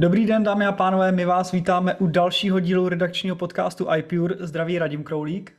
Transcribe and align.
Dobrý 0.00 0.26
den, 0.26 0.42
dámy 0.42 0.66
a 0.66 0.72
pánové, 0.72 1.12
my 1.12 1.24
vás 1.24 1.52
vítáme 1.52 1.94
u 1.94 2.06
dalšího 2.06 2.60
dílu 2.60 2.88
redakčního 2.88 3.36
podcastu 3.36 3.86
iPure. 3.94 4.34
Zdraví 4.40 4.78
Radim 4.78 5.04
Kroulík. 5.04 5.52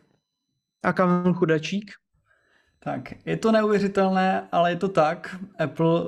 A 0.83 0.93
Kamil 0.93 1.33
Chudačík. 1.33 1.91
Tak, 2.79 3.13
je 3.25 3.37
to 3.37 3.51
neuvěřitelné, 3.51 4.47
ale 4.51 4.71
je 4.71 4.75
to 4.75 4.87
tak. 4.87 5.35
Apple 5.59 6.01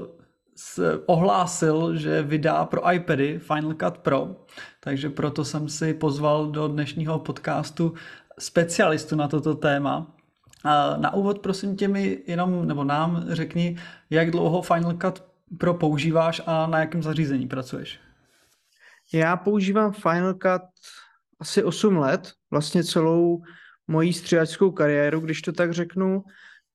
ohlásil, 1.06 1.96
že 1.96 2.22
vydá 2.22 2.66
pro 2.66 2.94
iPady 2.94 3.40
Final 3.40 3.74
Cut 3.74 3.98
Pro, 3.98 4.36
takže 4.80 5.10
proto 5.10 5.46
jsem 5.46 5.70
si 5.70 5.94
pozval 5.94 6.48
do 6.48 6.68
dnešního 6.68 7.20
podcastu 7.20 7.94
specialistu 8.40 9.16
na 9.16 9.28
toto 9.28 9.56
téma. 9.56 10.16
A 10.64 10.98
na 10.98 11.14
úvod 11.14 11.40
prosím 11.40 11.76
tě 11.76 11.88
mi 11.88 12.20
jenom, 12.28 12.68
nebo 12.68 12.84
nám 12.84 13.26
řekni, 13.28 13.78
jak 14.10 14.32
dlouho 14.32 14.62
Final 14.62 14.94
Cut 14.94 15.24
Pro 15.58 15.74
používáš 15.74 16.42
a 16.46 16.68
na 16.68 16.80
jakém 16.80 17.04
zařízení 17.04 17.48
pracuješ? 17.48 18.00
Já 19.14 19.38
používám 19.38 19.94
Final 19.94 20.34
Cut 20.34 20.62
asi 21.40 21.64
8 21.64 21.98
let, 21.98 22.32
vlastně 22.52 22.84
celou 22.84 23.42
mojí 23.88 24.14
stříhačskou 24.14 24.72
kariéru, 24.72 25.20
když 25.20 25.42
to 25.42 25.52
tak 25.52 25.74
řeknu, 25.74 26.24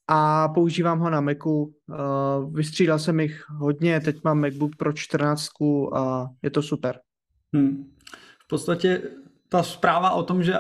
a 0.09 0.49
používám 0.49 0.99
ho 0.99 1.11
na 1.11 1.21
Macu. 1.21 1.75
Vystřídal 2.53 2.99
jsem 2.99 3.21
jich 3.21 3.51
hodně, 3.51 4.01
teď 4.01 4.17
mám 4.25 4.41
MacBook 4.41 4.77
Pro 4.77 4.93
14 4.93 5.49
a 5.95 6.27
je 6.43 6.51
to 6.51 6.63
super. 6.63 7.01
Hmm. 7.55 7.93
V 8.45 8.49
podstatě 8.49 9.03
ta 9.49 9.63
zpráva 9.63 10.11
o 10.11 10.23
tom, 10.23 10.43
že, 10.43 10.55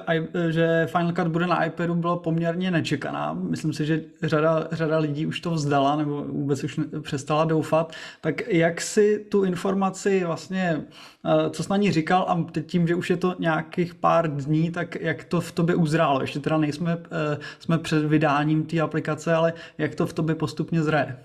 že 0.50 0.86
Final 0.86 1.12
Cut 1.12 1.28
bude 1.28 1.46
na 1.46 1.64
iPadu, 1.64 1.94
byla 1.94 2.16
poměrně 2.16 2.70
nečekaná. 2.70 3.32
Myslím 3.32 3.72
si, 3.72 3.86
že 3.86 4.02
řada, 4.22 4.68
řada 4.72 4.98
lidí 4.98 5.26
už 5.26 5.40
to 5.40 5.50
vzdala 5.50 5.96
nebo 5.96 6.24
vůbec 6.24 6.64
už 6.64 6.80
přestala 7.02 7.44
doufat. 7.44 7.92
Tak 8.20 8.48
jak 8.48 8.80
si 8.80 9.26
tu 9.28 9.44
informaci 9.44 10.24
vlastně, 10.24 10.84
eh, 11.24 11.50
co 11.50 11.62
jsi 11.62 11.70
na 11.70 11.76
ní 11.76 11.92
říkal 11.92 12.24
a 12.28 12.46
teď 12.52 12.66
tím, 12.66 12.86
že 12.86 12.94
už 12.94 13.10
je 13.10 13.16
to 13.16 13.34
nějakých 13.38 13.94
pár 13.94 14.36
dní, 14.36 14.70
tak 14.70 14.94
jak 15.00 15.24
to 15.24 15.40
v 15.40 15.52
tobě 15.52 15.74
uzrálo? 15.74 16.20
Ještě 16.20 16.40
teda 16.40 16.58
nejsme 16.58 16.98
eh, 17.04 17.38
jsme 17.58 17.78
před 17.78 18.04
vydáním 18.04 18.66
té 18.66 18.80
aplikace, 18.80 19.34
ale 19.34 19.52
jak 19.78 19.94
to 19.94 20.06
v 20.06 20.12
tobě 20.12 20.34
postupně 20.34 20.82
zraje? 20.82 21.16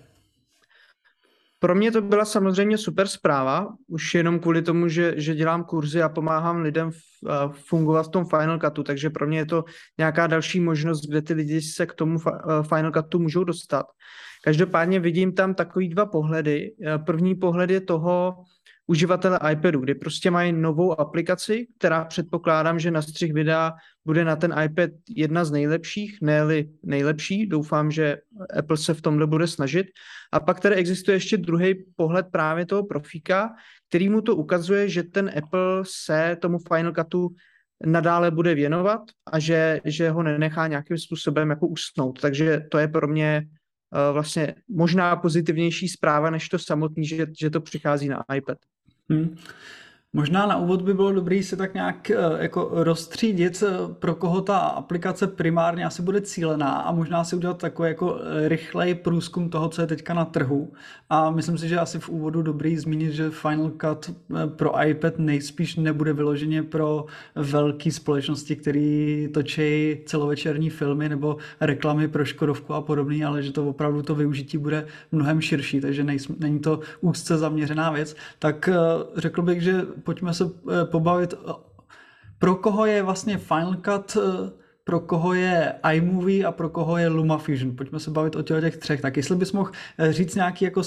Pro 1.63 1.75
mě 1.75 1.91
to 1.91 2.01
byla 2.01 2.25
samozřejmě 2.25 2.77
super 2.77 3.07
zpráva, 3.07 3.67
už 3.87 4.15
jenom 4.15 4.39
kvůli 4.39 4.61
tomu, 4.61 4.87
že, 4.87 5.13
že 5.17 5.35
dělám 5.35 5.63
kurzy 5.63 6.01
a 6.01 6.09
pomáhám 6.09 6.61
lidem 6.61 6.87
uh, 6.87 7.53
fungovat 7.53 8.03
v 8.03 8.09
tom 8.09 8.25
Final 8.25 8.59
Cutu, 8.59 8.83
takže 8.83 9.09
pro 9.09 9.27
mě 9.27 9.37
je 9.37 9.45
to 9.45 9.63
nějaká 9.97 10.27
další 10.27 10.59
možnost, 10.59 11.01
kde 11.09 11.21
ty 11.21 11.33
lidi 11.33 11.61
se 11.61 11.85
k 11.85 11.93
tomu 11.93 12.15
uh, 12.15 12.63
Final 12.63 12.91
Cutu 12.91 13.19
můžou 13.19 13.43
dostat. 13.43 13.85
Každopádně 14.43 14.99
vidím 14.99 15.33
tam 15.33 15.53
takový 15.53 15.89
dva 15.89 16.05
pohledy. 16.05 16.73
Uh, 16.79 17.05
první 17.05 17.35
pohled 17.35 17.69
je 17.69 17.81
toho, 17.81 18.35
uživatele 18.91 19.39
iPadu, 19.51 19.79
kdy 19.79 19.95
prostě 19.95 20.31
mají 20.31 20.53
novou 20.53 20.99
aplikaci, 20.99 21.67
která 21.77 22.05
předpokládám, 22.05 22.79
že 22.79 22.91
na 22.91 23.01
střih 23.01 23.33
videa 23.33 23.73
bude 24.05 24.25
na 24.25 24.35
ten 24.35 24.55
iPad 24.63 24.89
jedna 25.09 25.45
z 25.45 25.51
nejlepších, 25.51 26.17
ne 26.21 26.43
nejlepší. 26.83 27.47
Doufám, 27.47 27.91
že 27.91 28.17
Apple 28.57 28.77
se 28.77 28.93
v 28.93 29.01
tomhle 29.01 29.27
bude 29.27 29.47
snažit. 29.47 29.87
A 30.31 30.39
pak 30.39 30.59
tady 30.59 30.75
existuje 30.75 31.15
ještě 31.15 31.37
druhý 31.37 31.85
pohled 31.95 32.25
právě 32.31 32.65
toho 32.65 32.83
profíka, 32.83 33.49
který 33.87 34.09
mu 34.09 34.21
to 34.21 34.35
ukazuje, 34.35 34.89
že 34.89 35.03
ten 35.03 35.31
Apple 35.37 35.83
se 35.87 36.37
tomu 36.41 36.59
Final 36.59 36.93
Cutu 36.93 37.29
nadále 37.85 38.31
bude 38.31 38.55
věnovat 38.55 39.01
a 39.31 39.39
že, 39.39 39.79
že 39.85 40.09
ho 40.09 40.23
nenechá 40.23 40.67
nějakým 40.67 40.97
způsobem 40.97 41.49
jako 41.49 41.67
usnout. 41.67 42.21
Takže 42.21 42.67
to 42.71 42.77
je 42.77 42.87
pro 42.87 43.07
mě 43.07 43.47
uh, 43.47 44.13
vlastně 44.13 44.55
možná 44.67 45.15
pozitivnější 45.15 45.87
zpráva, 45.87 46.29
než 46.29 46.49
to 46.49 46.59
samotný, 46.59 47.07
že, 47.07 47.25
že 47.39 47.49
to 47.49 47.61
přichází 47.61 48.09
na 48.09 48.23
iPad. 48.35 48.57
Hmm. 49.11 49.25
Možná 50.13 50.45
na 50.45 50.57
úvod 50.57 50.81
by 50.81 50.93
bylo 50.93 51.11
dobré 51.11 51.43
se 51.43 51.55
tak 51.55 51.73
nějak 51.73 52.09
eh, 52.09 52.15
jako 52.39 52.69
rozstřídit, 52.71 53.63
eh, 53.67 53.93
pro 53.99 54.15
koho 54.15 54.41
ta 54.41 54.57
aplikace 54.57 55.27
primárně 55.27 55.85
asi 55.85 56.01
bude 56.01 56.21
cílená 56.21 56.71
a 56.71 56.91
možná 56.91 57.23
si 57.23 57.35
udělat 57.35 57.57
takový 57.57 57.89
jako 57.89 58.19
eh, 58.19 58.49
rychlej 58.49 58.95
průzkum 58.95 59.49
toho, 59.49 59.69
co 59.69 59.81
je 59.81 59.87
teďka 59.87 60.13
na 60.13 60.25
trhu. 60.25 60.73
A 61.09 61.31
myslím 61.31 61.57
si, 61.57 61.67
že 61.67 61.79
asi 61.79 61.99
v 61.99 62.09
úvodu 62.09 62.41
dobrý 62.41 62.77
zmínit, 62.77 63.11
že 63.11 63.29
Final 63.29 63.71
Cut 63.81 64.15
pro 64.55 64.87
iPad 64.87 65.19
nejspíš 65.19 65.75
nebude 65.75 66.13
vyloženě 66.13 66.63
pro 66.63 67.05
velké 67.35 67.91
společnosti, 67.91 68.55
které 68.55 69.27
točí 69.33 69.97
celovečerní 70.05 70.69
filmy 70.69 71.09
nebo 71.09 71.37
reklamy 71.61 72.07
pro 72.07 72.25
Škodovku 72.25 72.73
a 72.73 72.81
podobný, 72.81 73.25
ale 73.25 73.43
že 73.43 73.51
to 73.51 73.67
opravdu 73.67 74.01
to 74.01 74.15
využití 74.15 74.57
bude 74.57 74.85
mnohem 75.11 75.41
širší, 75.41 75.81
takže 75.81 76.03
není 76.39 76.59
to 76.59 76.79
úzce 77.01 77.37
zaměřená 77.37 77.91
věc. 77.91 78.15
Tak 78.39 78.69
řekl 79.17 79.41
bych, 79.41 79.61
že 79.61 79.81
pojďme 80.03 80.33
se 80.33 80.43
eh, 80.43 80.85
pobavit, 80.85 81.33
eh, 81.33 81.53
pro 82.39 82.55
koho 82.55 82.85
je 82.85 83.03
vlastně 83.03 83.37
Final 83.37 83.75
Cut, 83.75 84.17
eh, 84.17 84.51
pro 84.83 84.99
koho 84.99 85.33
je 85.33 85.73
iMovie 85.93 86.45
a 86.45 86.51
pro 86.51 86.69
koho 86.69 86.97
je 86.97 87.07
LumaFusion. 87.07 87.75
Pojďme 87.75 87.99
se 87.99 88.11
bavit 88.11 88.35
o 88.35 88.43
těch 88.43 88.77
třech. 88.77 89.01
Tak 89.01 89.17
jestli 89.17 89.35
bys 89.35 89.51
mohl 89.51 89.71
říct 90.09 90.35
nějaký 90.35 90.65
jako 90.65 90.81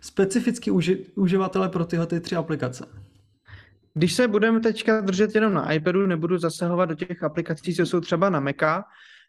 specifický 0.00 0.70
uži, 0.70 1.06
uživatele 1.14 1.68
pro 1.68 1.84
tyhle 1.84 2.06
ty 2.06 2.20
tři 2.20 2.36
aplikace. 2.36 2.86
Když 3.94 4.12
se 4.12 4.28
budeme 4.28 4.60
teďka 4.60 5.00
držet 5.00 5.34
jenom 5.34 5.54
na 5.54 5.72
iPadu, 5.72 6.06
nebudu 6.06 6.38
zasahovat 6.38 6.84
do 6.84 6.94
těch 6.94 7.22
aplikací, 7.22 7.74
co 7.74 7.86
jsou 7.86 8.00
třeba 8.00 8.30
na 8.30 8.40
Maca, 8.40 8.84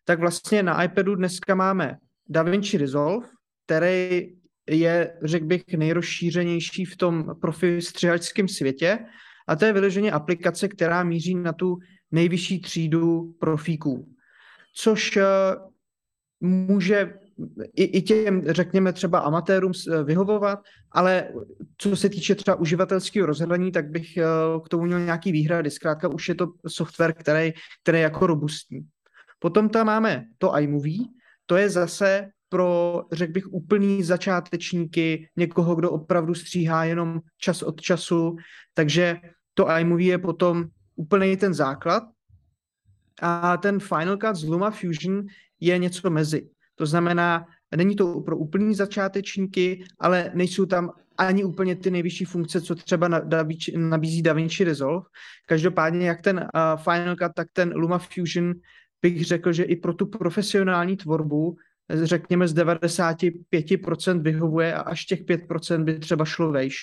tak 0.06 0.20
vlastně 0.20 0.64
na 0.64 0.84
iPadu 0.84 1.16
dneska 1.16 1.56
máme 1.56 1.98
DaVinci 2.30 2.78
Resolve, 2.78 3.28
který 3.66 4.32
je, 4.70 5.14
řekl 5.24 5.46
bych, 5.46 5.64
nejrozšířenější 5.78 6.86
v 6.86 6.98
tom 6.98 7.36
profi 7.42 7.82
střihačském 7.82 8.48
světě 8.48 9.00
a 9.48 9.56
to 9.56 9.66
je 9.66 9.74
vyloženě 9.74 10.12
aplikace, 10.12 10.68
která 10.68 11.04
míří 11.04 11.36
na 11.36 11.54
tu 11.54 11.78
nejvyšší 12.12 12.62
třídu 12.62 13.36
profíků, 13.40 14.14
což 14.74 15.18
eh, 15.18 15.24
může 16.40 17.14
i, 17.76 17.84
i 17.84 18.02
těm, 18.02 18.42
řekněme, 18.46 18.94
třeba 18.94 19.20
amatérům 19.20 19.72
eh, 19.72 20.04
vyhovovat, 20.04 20.60
ale 20.92 21.28
co 21.78 21.96
se 21.96 22.10
týče 22.10 22.36
třeba 22.36 22.56
uživatelského 22.56 23.26
rozhledání, 23.28 23.72
tak 23.72 23.90
bych 23.90 24.18
eh, 24.18 24.24
k 24.66 24.70
tomu 24.70 24.84
měl 24.84 25.00
nějaký 25.00 25.32
výhrady. 25.32 25.72
Zkrátka 25.72 26.08
už 26.08 26.30
je 26.30 26.36
to 26.36 26.48
software, 26.68 27.14
který, 27.14 27.54
který 27.84 27.98
je 27.98 28.04
jako 28.04 28.28
robustní. 28.28 28.88
Potom 29.40 29.70
tam 29.70 29.88
máme 29.88 30.26
to 30.38 30.58
iMovie, 30.58 31.06
to 31.46 31.56
je 31.56 31.70
zase 31.70 32.30
pro, 32.50 33.04
řekl 33.12 33.34
bych, 33.34 33.54
úplný 33.54 34.04
začátečníky, 34.04 35.30
někoho, 35.36 35.76
kdo 35.76 35.92
opravdu 35.92 36.34
stříhá 36.34 36.84
jenom 36.84 37.20
čas 37.38 37.62
od 37.62 37.82
času, 37.82 38.36
takže 38.74 39.18
to 39.54 39.68
iMovie 39.78 40.14
je 40.14 40.18
potom 40.18 40.66
úplný 40.96 41.38
ten 41.38 41.54
základ 41.54 42.04
a 43.22 43.58
ten 43.58 43.80
Final 43.80 44.18
Cut 44.18 44.36
z 44.36 44.44
Luma 44.44 44.72
Fusion 44.72 45.26
je 45.60 45.78
něco 45.78 46.10
mezi. 46.10 46.50
To 46.76 46.86
znamená, 46.86 47.46
není 47.76 47.96
to 47.96 48.22
pro 48.22 48.38
úplný 48.38 48.76
začátečníky, 48.76 49.84
ale 50.00 50.32
nejsou 50.34 50.66
tam 50.66 50.92
ani 51.18 51.44
úplně 51.44 51.76
ty 51.76 51.92
nejvyšší 51.92 52.26
funkce, 52.26 52.62
co 52.62 52.76
třeba 52.76 53.08
nabízí 53.76 54.22
DaVinci 54.22 54.64
Resolve. 54.64 55.06
Každopádně, 55.46 56.08
jak 56.08 56.22
ten 56.22 56.38
uh, 56.38 56.84
Final 56.84 57.16
Cut, 57.16 57.32
tak 57.36 57.48
ten 57.54 57.74
Luma 57.76 57.98
Fusion 57.98 58.54
bych 59.02 59.26
řekl, 59.26 59.54
že 59.54 59.64
i 59.64 59.76
pro 59.76 59.94
tu 59.94 60.06
profesionální 60.06 60.98
tvorbu 60.98 61.58
řekněme 61.90 62.48
z 62.48 62.56
95% 62.56 64.22
vyhovuje 64.22 64.74
a 64.74 64.82
až 64.82 65.06
těch 65.06 65.24
5% 65.24 65.84
by 65.84 66.00
třeba 66.00 66.26
šlo 66.26 66.52
vejš. 66.52 66.76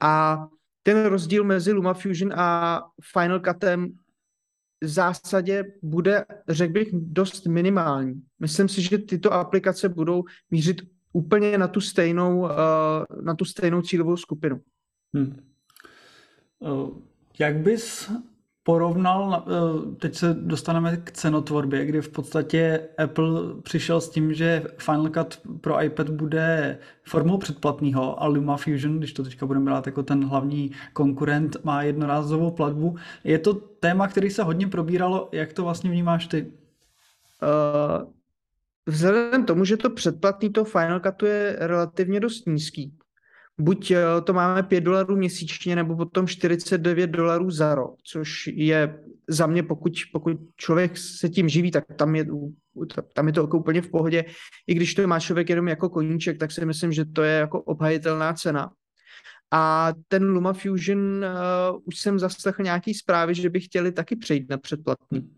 A 0.00 0.46
ten 0.82 1.06
rozdíl 1.06 1.44
mezi 1.44 1.72
LumaFusion 1.72 2.32
a 2.32 2.82
Final 3.12 3.40
Cutem 3.40 3.92
v 4.82 4.88
zásadě 4.88 5.64
bude, 5.82 6.24
řekl 6.48 6.72
bych, 6.72 6.88
dost 6.92 7.46
minimální. 7.46 8.22
Myslím 8.38 8.68
si, 8.68 8.82
že 8.82 8.98
tyto 8.98 9.32
aplikace 9.32 9.88
budou 9.88 10.24
mířit 10.50 10.82
úplně 11.12 11.58
na 11.58 11.68
tu 11.68 11.80
stejnou, 11.80 12.38
uh, 12.38 12.48
na 13.22 13.34
tu 13.34 13.44
stejnou 13.44 13.82
cílovou 13.82 14.16
skupinu. 14.16 14.60
Hmm. 15.14 15.40
Jak 17.38 17.56
bys 17.56 18.10
porovnal, 18.62 19.44
eh, 19.46 19.94
teď 19.96 20.14
se 20.14 20.34
dostaneme 20.34 20.96
k 20.96 21.12
cenotvorbě, 21.12 21.84
kdy 21.84 22.00
v 22.00 22.08
podstatě 22.08 22.88
Apple 22.98 23.40
přišel 23.62 24.00
s 24.00 24.10
tím, 24.10 24.34
že 24.34 24.64
Final 24.78 25.08
Cut 25.08 25.40
pro 25.60 25.82
iPad 25.82 26.10
bude 26.10 26.78
formou 27.04 27.38
předplatného 27.38 28.22
a 28.22 28.26
LumaFusion, 28.26 28.98
když 28.98 29.12
to 29.12 29.24
teďka 29.24 29.46
budeme 29.46 29.64
brát 29.64 29.86
jako 29.86 30.02
ten 30.02 30.24
hlavní 30.24 30.70
konkurent, 30.92 31.56
má 31.64 31.82
jednorázovou 31.82 32.50
platbu. 32.50 32.96
Je 33.24 33.38
to 33.38 33.54
téma, 33.54 34.08
který 34.08 34.30
se 34.30 34.42
hodně 34.42 34.66
probíralo, 34.66 35.28
jak 35.32 35.52
to 35.52 35.64
vlastně 35.64 35.90
vnímáš 35.90 36.26
ty? 36.26 36.52
Uh, 37.42 38.12
vzhledem 38.86 39.44
tomu, 39.44 39.64
že 39.64 39.76
to 39.76 39.90
předplatný 39.90 40.50
to 40.50 40.64
Final 40.64 41.00
Cutu 41.00 41.26
je 41.26 41.56
relativně 41.60 42.20
dost 42.20 42.46
nízký, 42.46 42.98
buď 43.60 43.90
eh, 43.90 44.04
to 44.24 44.32
máme 44.32 44.62
5 44.62 44.80
dolarů 44.80 45.16
měsíčně, 45.16 45.76
nebo 45.76 45.96
potom 45.96 46.26
49 46.26 47.06
dolarů 47.06 47.50
za 47.50 47.74
rok, 47.74 47.94
což 48.04 48.46
je 48.46 48.98
za 49.28 49.46
mě, 49.46 49.62
pokud, 49.62 49.92
pokud 50.12 50.36
člověk 50.56 50.96
se 50.96 51.28
tím 51.28 51.48
živí, 51.48 51.70
tak 51.70 51.84
tam 51.96 52.14
je, 52.14 52.26
tam 53.14 53.26
je 53.26 53.32
to 53.32 53.40
jako 53.40 53.58
úplně 53.58 53.82
v 53.82 53.90
pohodě. 53.90 54.24
I 54.66 54.74
když 54.74 54.94
to 54.94 55.06
má 55.06 55.20
člověk 55.20 55.48
jenom 55.48 55.68
jako 55.68 55.88
koníček, 55.88 56.38
tak 56.38 56.52
si 56.52 56.66
myslím, 56.66 56.92
že 56.92 57.04
to 57.04 57.22
je 57.22 57.32
jako 57.32 57.62
obhajitelná 57.62 58.32
cena. 58.32 58.70
A 59.52 59.92
ten 60.08 60.30
LumaFusion, 60.30 60.98
uh, 60.98 61.80
už 61.84 61.98
jsem 61.98 62.18
zaslechl 62.18 62.62
nějaký 62.62 62.94
zprávy, 62.94 63.34
že 63.34 63.50
by 63.50 63.60
chtěli 63.60 63.92
taky 63.92 64.16
přejít 64.16 64.50
na 64.50 64.58
předplatný. 64.58 65.30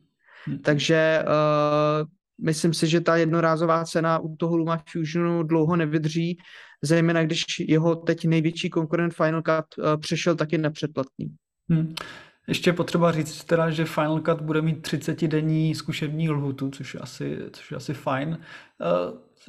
Hmm. 0.45 0.59
Takže 0.59 1.25
uh, 1.25 2.09
myslím 2.41 2.75
si, 2.75 2.87
že 2.89 3.01
ta 3.01 3.17
jednorázová 3.17 3.85
cena 3.85 4.19
u 4.19 4.37
toho 4.37 4.57
LumaFusionu 4.57 5.43
dlouho 5.43 5.77
nevydrží, 5.77 6.39
zejména 6.83 7.23
když 7.23 7.45
jeho 7.59 7.97
teď 7.97 8.25
největší 8.25 8.71
konkurent 8.71 9.15
Final 9.15 9.43
Cut 9.43 9.79
uh, 9.79 10.01
přešel 10.01 10.37
taky 10.37 10.59
na 10.59 10.71
předplatný. 10.71 11.35
Hmm. 11.71 11.95
Ještě 12.49 12.73
potřeba 12.73 13.13
říct 13.13 13.45
teda, 13.45 13.71
že 13.71 13.85
Final 13.85 14.21
Cut 14.21 14.41
bude 14.41 14.63
mít 14.63 14.89
30-denní 14.89 15.75
zkušební 15.75 16.31
lhutu, 16.31 16.71
což 16.71 16.95
je 16.95 17.01
asi, 17.01 17.39
což 17.53 17.71
je 17.71 17.77
asi 17.77 17.95
fajn. 17.95 18.39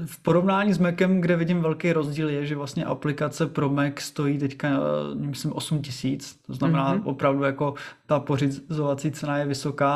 V 0.06 0.20
porovnání 0.22 0.74
s 0.74 0.78
Macem, 0.78 1.22
kde 1.22 1.36
vidím 1.36 1.62
velký 1.62 1.94
rozdíl, 1.94 2.30
je, 2.30 2.46
že 2.46 2.56
vlastně 2.56 2.86
aplikace 2.86 3.48
pro 3.48 3.70
Mac 3.70 3.94
stojí 4.00 4.38
teďka, 4.38 4.68
eh, 4.68 5.16
myslím, 5.16 5.54
8 5.54 5.82
tisíc. 5.82 6.40
To 6.48 6.54
znamená 6.54 6.96
mm-hmm. 6.96 7.02
opravdu 7.04 7.44
jako 7.44 7.74
ta 8.06 8.20
pořizovací 8.20 9.12
cena 9.12 9.38
je 9.38 9.46
vysoká 9.46 9.96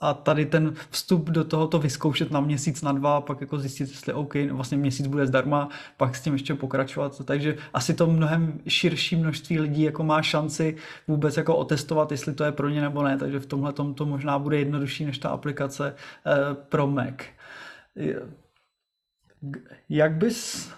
a 0.00 0.14
tady 0.14 0.46
ten 0.46 0.74
vstup 0.90 1.30
do 1.30 1.44
tohoto 1.44 1.78
vyzkoušet 1.78 2.30
na 2.30 2.40
měsíc, 2.40 2.82
na 2.82 2.92
dva, 2.92 3.20
pak 3.20 3.40
jako 3.40 3.58
zjistit, 3.58 3.88
jestli 3.88 4.12
OK, 4.12 4.34
no 4.34 4.54
vlastně 4.54 4.78
měsíc 4.78 5.06
bude 5.06 5.26
zdarma, 5.26 5.68
pak 5.96 6.16
s 6.16 6.22
tím 6.22 6.32
ještě 6.32 6.54
pokračovat. 6.54 7.22
Takže 7.24 7.56
asi 7.74 7.94
to 7.94 8.06
mnohem 8.06 8.60
širší 8.68 9.16
množství 9.16 9.60
lidí 9.60 9.82
jako 9.82 10.04
má 10.04 10.22
šanci 10.22 10.76
vůbec 11.08 11.36
jako 11.36 11.56
otestovat, 11.56 12.10
jestli 12.10 12.34
to 12.34 12.44
je 12.44 12.52
pro 12.52 12.68
ně 12.68 12.80
nebo 12.80 13.02
ne. 13.02 13.18
Takže 13.18 13.40
v 13.40 13.46
tomhle 13.46 13.72
to 13.72 14.06
možná 14.06 14.38
bude 14.38 14.58
jednodušší 14.58 15.04
než 15.04 15.18
ta 15.18 15.28
aplikace 15.28 15.94
eh, 16.26 16.54
pro 16.68 16.86
Mac 16.86 17.14
jak 19.88 20.12
bys, 20.12 20.70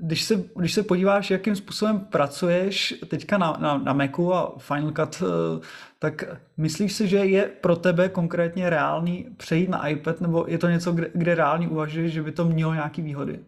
když 0.00 0.24
se, 0.24 0.44
když 0.56 0.72
se 0.72 0.82
podíváš, 0.82 1.30
jakým 1.30 1.56
způsobem 1.56 2.00
pracuješ 2.00 2.94
teďka 3.08 3.38
na, 3.38 3.56
na, 3.60 3.78
na 3.78 3.92
Macu 3.92 4.34
a 4.34 4.58
Final 4.58 4.92
Cut, 4.92 5.22
eh, 5.22 5.60
tak 5.98 6.24
myslíš 6.56 6.92
si, 6.92 7.08
že 7.08 7.16
je 7.16 7.44
pro 7.44 7.76
tebe 7.76 8.08
konkrétně 8.08 8.70
reálný 8.70 9.26
přejít 9.36 9.68
na 9.68 9.88
iPad, 9.88 10.20
nebo 10.20 10.44
je 10.48 10.58
to 10.58 10.68
něco, 10.68 10.92
kde, 10.92 11.10
kde 11.14 11.34
reálně 11.34 11.68
uvažuješ, 11.68 12.12
že 12.12 12.22
by 12.22 12.32
to 12.32 12.44
mělo 12.44 12.74
nějaké 12.74 13.02
výhody? 13.02 13.44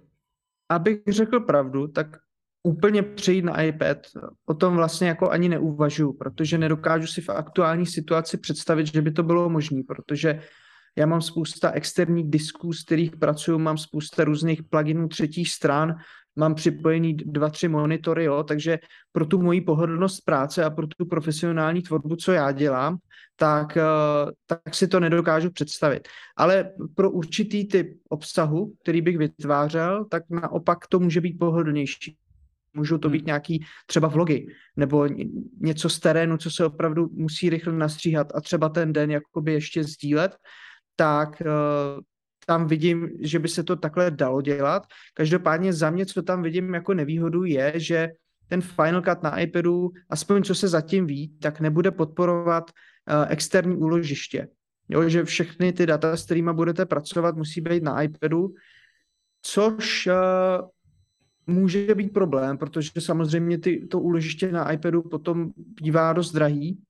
Abych 0.69 1.01
řekl 1.09 1.41
pravdu, 1.41 1.89
tak 1.89 2.07
úplně 2.63 3.03
přejít 3.03 3.45
na 3.45 3.63
iPad, 3.63 3.99
o 4.47 4.55
tom 4.55 4.77
vlastně 4.77 5.09
jako 5.09 5.31
ani 5.31 5.49
neuvažuji, 5.49 6.13
protože 6.13 6.59
nedokážu 6.59 7.07
si 7.07 7.21
v 7.21 7.29
aktuální 7.29 7.87
situaci 7.87 8.39
představit, 8.39 8.87
že 8.87 9.03
by 9.03 9.11
to 9.11 9.23
bylo 9.23 9.49
možné, 9.49 9.83
protože 9.87 10.41
já 10.97 11.07
mám 11.07 11.23
spousta 11.23 11.71
externích 11.71 12.31
disků, 12.31 12.73
z 12.73 12.85
kterých 12.85 13.17
pracuju, 13.17 13.59
mám 13.59 13.79
spousta 13.79 14.25
různých 14.25 14.63
pluginů 14.63 15.09
třetích 15.09 15.51
stran, 15.51 15.95
mám 16.37 16.55
připojený 16.55 17.15
dva, 17.15 17.51
tři 17.51 17.69
monitory, 17.69 18.25
jo, 18.25 18.43
takže 18.43 18.79
pro 19.13 19.27
tu 19.27 19.43
moji 19.43 19.61
pohodlnost 19.61 20.25
práce 20.25 20.65
a 20.65 20.71
pro 20.71 20.87
tu 20.87 21.07
profesionální 21.07 21.83
tvorbu, 21.83 22.17
co 22.17 22.33
já 22.33 22.53
dělám, 22.53 22.99
tak, 23.37 23.77
eh, 23.77 23.83
tak 24.47 24.75
si 24.75 24.89
to 24.89 25.01
nedokážu 25.01 25.51
představit. 25.51 26.09
Ale 26.37 26.71
pro 26.95 27.11
určitý 27.11 27.69
typ 27.69 27.99
obsahu, 28.09 28.73
který 28.83 29.03
bych 29.03 29.19
vytvářel, 29.19 30.05
tak 30.05 30.23
naopak 30.31 30.87
to 30.87 31.01
může 31.01 31.21
být 31.21 31.39
pohodlnější. 31.39 32.17
Můžou 32.75 32.99
to 32.99 33.09
být 33.09 33.19
hmm. 33.19 33.27
nějaký 33.27 33.65
třeba 33.87 34.09
vlogy 34.09 34.47
nebo 34.77 35.07
něco 35.61 35.89
z 35.89 35.99
terénu, 35.99 36.37
co 36.37 36.51
se 36.51 36.67
opravdu 36.67 37.09
musí 37.13 37.51
rychle 37.51 37.73
nastříhat 37.73 38.33
a 38.35 38.41
třeba 38.41 38.69
ten 38.69 38.93
den 38.93 39.11
jakoby 39.11 39.53
ještě 39.53 39.85
sdílet 39.85 40.37
tak 40.99 41.41
uh, 41.41 42.03
tam 42.47 42.67
vidím, 42.67 43.09
že 43.21 43.39
by 43.39 43.49
se 43.49 43.63
to 43.63 43.77
takhle 43.77 44.11
dalo 44.11 44.43
dělat. 44.43 44.87
Každopádně 45.15 45.73
za 45.73 45.91
mě, 45.91 46.07
co 46.07 46.23
tam 46.23 46.43
vidím 46.43 46.75
jako 46.75 46.95
nevýhodu, 46.95 47.45
je, 47.45 47.73
že 47.77 48.09
ten 48.49 48.61
Final 48.61 49.03
Cut 49.03 49.23
na 49.23 49.41
iPadu, 49.41 49.91
aspoň 50.11 50.43
co 50.43 50.55
se 50.55 50.69
zatím 50.69 51.07
ví, 51.07 51.39
tak 51.39 51.61
nebude 51.61 51.91
podporovat 51.91 52.71
uh, 52.71 53.27
externí 53.29 53.77
úložiště. 53.77 54.49
Jo, 54.89 55.09
že 55.09 55.25
všechny 55.25 55.73
ty 55.73 55.87
data, 55.87 56.17
s 56.17 56.25
kterými 56.25 56.53
budete 56.53 56.87
pracovat, 56.87 57.37
musí 57.37 57.61
být 57.61 57.83
na 57.83 58.03
iPadu, 58.03 58.55
což 59.43 60.07
uh, 60.07 60.69
může 61.55 61.95
být 61.95 62.13
problém, 62.13 62.59
protože 62.59 62.91
samozřejmě 62.99 63.59
ty, 63.59 63.87
to 63.87 64.01
úložiště 64.01 64.53
na 64.53 64.73
iPadu 64.73 65.03
potom 65.03 65.51
bývá 65.57 66.13
dost 66.13 66.33
drahý 66.33 66.81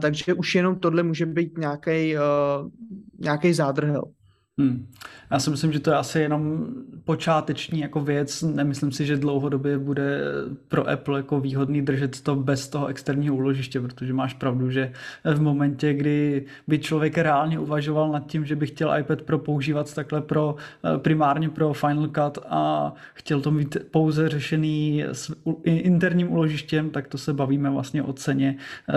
takže 0.00 0.34
už 0.34 0.54
jenom 0.54 0.78
tohle 0.78 1.02
může 1.02 1.26
být 1.26 1.58
nějaký 1.58 2.16
uh, 2.16 2.22
nějaký 3.18 3.52
zádrhel. 3.52 4.02
Hmm. 4.58 4.86
Já 5.30 5.38
si 5.38 5.50
myslím, 5.50 5.72
že 5.72 5.80
to 5.80 5.90
je 5.90 5.96
asi 5.96 6.20
jenom 6.20 6.66
počáteční 7.04 7.80
jako 7.80 8.00
věc. 8.00 8.42
Nemyslím 8.42 8.92
si, 8.92 9.06
že 9.06 9.16
dlouhodobě 9.16 9.78
bude 9.78 10.20
pro 10.68 10.88
Apple 10.90 11.18
jako 11.18 11.40
výhodný 11.40 11.82
držet 11.82 12.20
to 12.20 12.36
bez 12.36 12.68
toho 12.68 12.86
externího 12.86 13.34
úložiště, 13.34 13.80
protože 13.80 14.12
máš 14.12 14.34
pravdu, 14.34 14.70
že 14.70 14.92
v 15.24 15.40
momentě, 15.40 15.94
kdy 15.94 16.44
by 16.68 16.78
člověk 16.78 17.18
reálně 17.18 17.58
uvažoval 17.58 18.12
nad 18.12 18.26
tím, 18.26 18.44
že 18.44 18.56
by 18.56 18.66
chtěl 18.66 18.98
iPad 18.98 19.22
Pro 19.22 19.38
používat 19.38 19.94
takhle 19.94 20.20
pro, 20.20 20.56
eh, 20.84 20.98
primárně 20.98 21.48
pro 21.48 21.72
Final 21.72 22.08
Cut 22.08 22.38
a 22.48 22.92
chtěl 23.14 23.40
to 23.40 23.50
mít 23.50 23.76
pouze 23.90 24.28
řešený 24.28 25.04
s 25.12 25.34
interním 25.64 26.32
úložištěm, 26.32 26.90
tak 26.90 27.08
to 27.08 27.18
se 27.18 27.32
bavíme 27.32 27.70
vlastně 27.70 28.02
o 28.02 28.12
ceně. 28.12 28.56
Eh, 28.88 28.92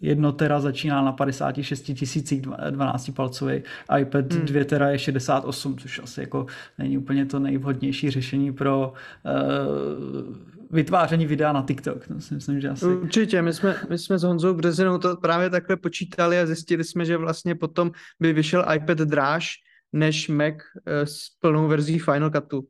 jedno 0.00 0.32
tera 0.32 0.60
začíná 0.60 1.02
na 1.02 1.12
56 1.12 1.94
tisících 1.94 2.42
12 2.70 3.10
palcový 3.10 3.62
iPad 4.00 4.32
hmm. 4.32 4.46
2 4.46 4.64
tera 4.64 4.75
je 4.84 4.98
68, 4.98 5.78
což 5.78 5.98
asi 5.98 6.20
jako 6.20 6.46
není 6.78 6.98
úplně 6.98 7.26
to 7.26 7.38
nejvhodnější 7.38 8.10
řešení 8.10 8.52
pro 8.52 8.92
uh, 8.92 10.36
vytváření 10.70 11.26
videa 11.26 11.52
na 11.52 11.62
TikTok. 11.62 12.06
To 12.06 12.20
si 12.20 12.34
myslím, 12.34 12.60
že 12.60 12.68
asi... 12.68 12.86
Určitě, 12.86 13.42
my 13.42 13.52
jsme, 13.52 13.76
my 13.90 13.98
jsme 13.98 14.18
s 14.18 14.22
Honzou 14.22 14.54
Brezinou 14.54 14.98
to 14.98 15.16
právě 15.16 15.50
takhle 15.50 15.76
počítali 15.76 16.40
a 16.40 16.46
zjistili 16.46 16.84
jsme, 16.84 17.04
že 17.04 17.16
vlastně 17.16 17.54
potom 17.54 17.90
by 18.20 18.32
vyšel 18.32 18.64
iPad 18.74 18.98
dráž 18.98 19.54
než 19.92 20.28
Mac 20.28 20.54
eh, 20.86 21.06
s 21.06 21.30
plnou 21.40 21.68
verzí 21.68 21.98
Final 21.98 22.30
Cutu. 22.30 22.68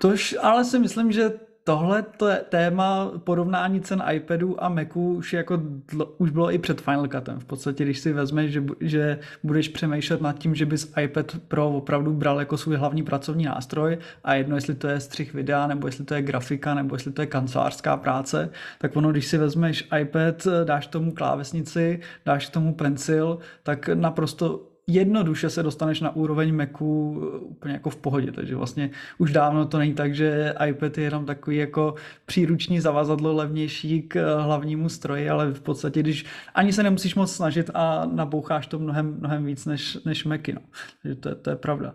Tož 0.00 0.36
ale 0.42 0.64
si 0.64 0.78
myslím, 0.78 1.12
že 1.12 1.30
tohle 1.64 2.04
téma 2.48 3.10
porovnání 3.24 3.80
cen 3.80 4.02
iPadu 4.12 4.64
a 4.64 4.68
Macu 4.68 5.14
už, 5.14 5.32
jako 5.32 5.60
dlo, 5.92 6.06
už 6.18 6.30
bylo 6.30 6.52
i 6.52 6.58
před 6.58 6.80
Final 6.80 7.08
Cutem. 7.08 7.40
V 7.40 7.44
podstatě, 7.44 7.84
když 7.84 7.98
si 7.98 8.12
vezmeš, 8.12 8.52
že, 8.52 8.64
že 8.80 9.18
budeš 9.42 9.68
přemýšlet 9.68 10.20
nad 10.20 10.38
tím, 10.38 10.54
že 10.54 10.66
bys 10.66 10.92
iPad 11.02 11.36
Pro 11.48 11.70
opravdu 11.70 12.12
bral 12.12 12.38
jako 12.38 12.56
svůj 12.56 12.76
hlavní 12.76 13.02
pracovní 13.02 13.44
nástroj 13.44 13.98
a 14.24 14.34
jedno, 14.34 14.56
jestli 14.56 14.74
to 14.74 14.88
je 14.88 15.00
střih 15.00 15.34
videa, 15.34 15.66
nebo 15.66 15.86
jestli 15.86 16.04
to 16.04 16.14
je 16.14 16.22
grafika, 16.22 16.74
nebo 16.74 16.94
jestli 16.94 17.12
to 17.12 17.22
je 17.22 17.26
kancelářská 17.26 17.96
práce, 17.96 18.50
tak 18.78 18.96
ono, 18.96 19.10
když 19.10 19.26
si 19.26 19.38
vezmeš 19.38 19.88
iPad, 20.00 20.46
dáš 20.64 20.86
tomu 20.86 21.12
klávesnici, 21.12 22.00
dáš 22.26 22.48
tomu 22.48 22.74
pencil, 22.74 23.38
tak 23.62 23.88
naprosto 23.88 24.69
jednoduše 24.94 25.50
se 25.50 25.62
dostaneš 25.62 26.00
na 26.00 26.16
úroveň 26.16 26.56
Macu 26.56 27.20
úplně 27.40 27.74
jako 27.74 27.90
v 27.90 27.96
pohodě, 27.96 28.32
takže 28.32 28.56
vlastně 28.56 28.90
už 29.18 29.32
dávno 29.32 29.66
to 29.66 29.78
není 29.78 29.94
tak, 29.94 30.14
že 30.14 30.54
iPad 30.66 30.98
je 30.98 31.04
jenom 31.04 31.26
takový 31.26 31.56
jako 31.56 31.94
příruční 32.26 32.80
zavazadlo 32.80 33.32
levnější 33.32 34.02
k 34.02 34.42
hlavnímu 34.42 34.88
stroji, 34.88 35.30
ale 35.30 35.52
v 35.52 35.60
podstatě, 35.60 36.00
když 36.00 36.24
ani 36.54 36.72
se 36.72 36.82
nemusíš 36.82 37.14
moc 37.14 37.32
snažit 37.32 37.70
a 37.74 38.06
naboucháš 38.06 38.66
to 38.66 38.78
mnohem, 38.78 39.16
mnohem 39.18 39.44
víc 39.44 39.66
než, 39.66 39.98
než 40.04 40.24
Macy, 40.24 40.52
no. 40.52 40.60
Takže 41.02 41.14
to 41.16 41.34
to 41.34 41.50
je 41.50 41.56
pravda. 41.56 41.94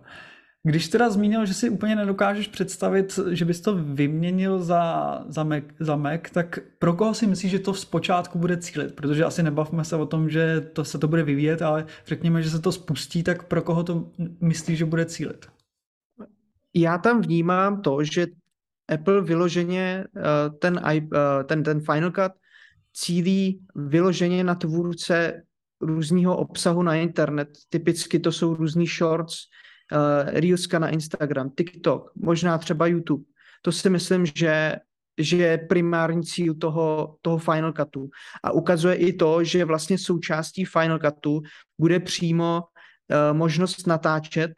Když 0.68 0.88
teda 0.88 1.10
zmínil, 1.10 1.46
že 1.46 1.54
si 1.54 1.70
úplně 1.70 1.96
nedokážeš 1.96 2.48
představit, 2.48 3.20
že 3.32 3.46
bys 3.46 3.62
to 3.62 3.76
vyměnil 3.76 4.64
za, 4.64 5.24
za, 5.28 5.44
Mac, 5.44 5.64
za 5.80 5.96
Mac, 5.96 6.22
tak 6.34 6.60
pro 6.80 6.94
koho 6.94 7.14
si 7.14 7.28
myslíš, 7.28 7.52
že 7.52 7.60
to 7.60 7.74
zpočátku 7.74 8.40
bude 8.40 8.58
cílit? 8.58 8.96
Protože 8.96 9.26
asi 9.26 9.44
nebavme 9.44 9.86
se 9.86 9.96
o 9.96 10.06
tom, 10.06 10.30
že 10.30 10.62
to 10.62 10.86
se 10.86 10.98
to 10.98 11.08
bude 11.08 11.24
vyvíjet, 11.24 11.62
ale 11.62 11.86
řekněme, 12.06 12.44
že 12.44 12.50
se 12.50 12.60
to 12.60 12.72
spustí, 12.72 13.24
tak 13.24 13.44
pro 13.44 13.62
koho 13.62 13.84
to 13.84 14.12
myslíš, 14.42 14.78
že 14.78 14.86
bude 14.86 15.06
cílit? 15.06 15.46
Já 16.74 16.98
tam 16.98 17.22
vnímám 17.22 17.82
to, 17.82 18.04
že 18.04 18.28
Apple 18.94 19.22
vyloženě 19.22 20.06
uh, 20.16 20.58
ten, 20.60 20.82
uh, 20.86 21.44
ten, 21.44 21.64
ten 21.64 21.82
Final 21.82 22.12
Cut 22.12 22.32
cílí 22.94 23.62
vyloženě 23.76 24.44
na 24.44 24.56
tvůrce 24.56 25.44
různého 25.82 26.38
obsahu 26.38 26.84
na 26.84 26.96
internet. 26.96 27.50
Typicky 27.70 28.20
to 28.20 28.32
jsou 28.32 28.56
různý 28.56 28.88
shorts, 28.88 29.36
Reelska 30.26 30.80
na 30.80 30.90
Instagram, 30.90 31.50
TikTok, 31.50 32.12
možná 32.16 32.58
třeba 32.58 32.88
YouTube. 32.88 33.24
To 33.62 33.72
si 33.72 33.90
myslím, 33.90 34.26
že 34.26 34.76
že 35.18 35.38
je 35.38 35.58
primární 35.58 36.24
cíl 36.24 36.54
toho, 36.56 37.16
toho 37.22 37.38
Final 37.38 37.74
Cutu. 37.74 38.10
A 38.44 38.52
ukazuje 38.52 38.96
i 38.96 39.14
to, 39.14 39.44
že 39.44 39.66
vlastně 39.66 39.98
součástí 39.98 40.66
Final 40.66 41.00
Cutu 41.00 41.42
bude 41.78 42.00
přímo 42.00 42.62
uh, 42.62 43.38
možnost 43.38 43.88
natáčet, 43.88 44.52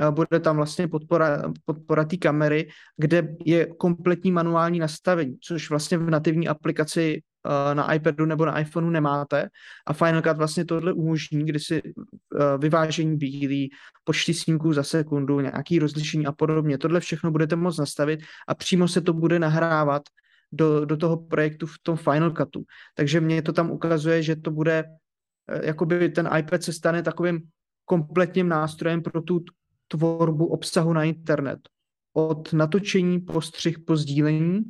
uh, 0.00 0.14
bude 0.14 0.40
tam 0.40 0.56
vlastně 0.56 0.88
podpora, 0.88 1.52
podpora 1.64 2.04
té 2.04 2.16
kamery, 2.16 2.68
kde 2.96 3.36
je 3.44 3.66
kompletní 3.66 4.32
manuální 4.32 4.78
nastavení, 4.78 5.38
což 5.40 5.70
vlastně 5.70 5.98
v 5.98 6.10
nativní 6.10 6.48
aplikaci 6.48 7.22
Eh, 7.46 7.74
na 7.74 7.94
iPadu 7.94 8.26
nebo 8.26 8.44
na 8.44 8.60
iPhoneu 8.60 8.90
nemáte 8.90 9.48
a 9.86 9.92
Final 9.92 10.22
Cut 10.22 10.36
vlastně 10.36 10.64
tohle 10.64 10.92
umožní, 10.92 11.46
kdy 11.46 11.60
si 11.60 11.82
eh, 11.86 12.09
vyvážení 12.58 13.16
bílý, 13.16 13.70
počty 14.04 14.34
snímků 14.34 14.72
za 14.72 14.82
sekundu, 14.82 15.40
nějaký 15.40 15.78
rozlišení 15.78 16.26
a 16.26 16.32
podobně. 16.32 16.78
Tohle 16.78 17.00
všechno 17.00 17.30
budete 17.30 17.56
moct 17.56 17.78
nastavit 17.78 18.20
a 18.48 18.54
přímo 18.54 18.88
se 18.88 19.00
to 19.00 19.12
bude 19.12 19.38
nahrávat 19.38 20.02
do, 20.52 20.84
do 20.84 20.96
toho 20.96 21.16
projektu 21.16 21.66
v 21.66 21.74
tom 21.82 21.96
Final 21.96 22.30
Cutu. 22.30 22.62
Takže 22.96 23.20
mě 23.20 23.42
to 23.42 23.52
tam 23.52 23.70
ukazuje, 23.70 24.22
že 24.22 24.36
to 24.36 24.50
bude, 24.50 24.84
eh, 25.48 25.66
jakoby 25.66 26.08
ten 26.08 26.30
iPad 26.38 26.62
se 26.62 26.72
stane 26.72 27.02
takovým 27.02 27.42
kompletním 27.84 28.48
nástrojem 28.48 29.02
pro 29.02 29.22
tu 29.22 29.44
tvorbu 29.88 30.46
obsahu 30.46 30.92
na 30.92 31.04
internet. 31.04 31.58
Od 32.12 32.52
natočení, 32.52 33.18
postřih, 33.18 33.78
po 33.78 33.96
sdílení 33.96 34.62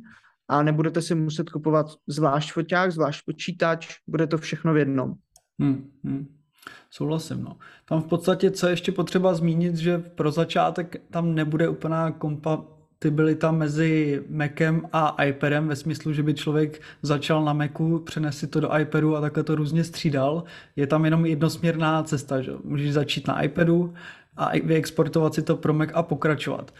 a 0.49 0.63
nebudete 0.63 1.01
si 1.01 1.15
muset 1.15 1.49
kupovat 1.49 1.85
zvlášť 2.07 2.51
foťák, 2.51 2.91
zvlášť 2.91 3.25
počítač, 3.25 3.87
bude 4.07 4.27
to 4.27 4.37
všechno 4.37 4.73
v 4.73 4.77
jednom. 4.77 5.13
Hmm, 5.59 5.91
hmm. 6.03 6.40
Souhlasím, 6.89 7.43
no. 7.43 7.57
Tam 7.85 8.01
v 8.01 8.05
podstatě, 8.05 8.51
co 8.51 8.67
je 8.67 8.73
ještě 8.73 8.91
potřeba 8.91 9.33
zmínit, 9.33 9.75
že 9.75 9.97
pro 9.97 10.31
začátek 10.31 11.01
tam 11.11 11.35
nebude 11.35 11.69
úplná 11.69 12.11
kompatibilita 12.11 13.51
mezi 13.51 14.23
Macem 14.29 14.81
a 14.93 15.23
iPadem 15.23 15.67
ve 15.67 15.75
smyslu, 15.75 16.13
že 16.13 16.23
by 16.23 16.33
člověk 16.33 16.81
začal 17.01 17.43
na 17.45 17.53
Macu, 17.53 17.99
přenesl 17.99 18.47
to 18.47 18.59
do 18.59 18.77
iPadu 18.77 19.15
a 19.17 19.21
takhle 19.21 19.43
to 19.43 19.55
různě 19.55 19.83
střídal. 19.83 20.43
Je 20.75 20.87
tam 20.87 21.05
jenom 21.05 21.25
jednosměrná 21.25 22.03
cesta, 22.03 22.41
že 22.41 22.51
můžeš 22.63 22.93
začít 22.93 23.27
na 23.27 23.41
iPadu 23.41 23.93
a 24.37 24.51
vyexportovat 24.63 25.33
si 25.33 25.41
to 25.41 25.55
pro 25.55 25.73
Mac 25.73 25.89
a 25.93 26.03
pokračovat. 26.03 26.73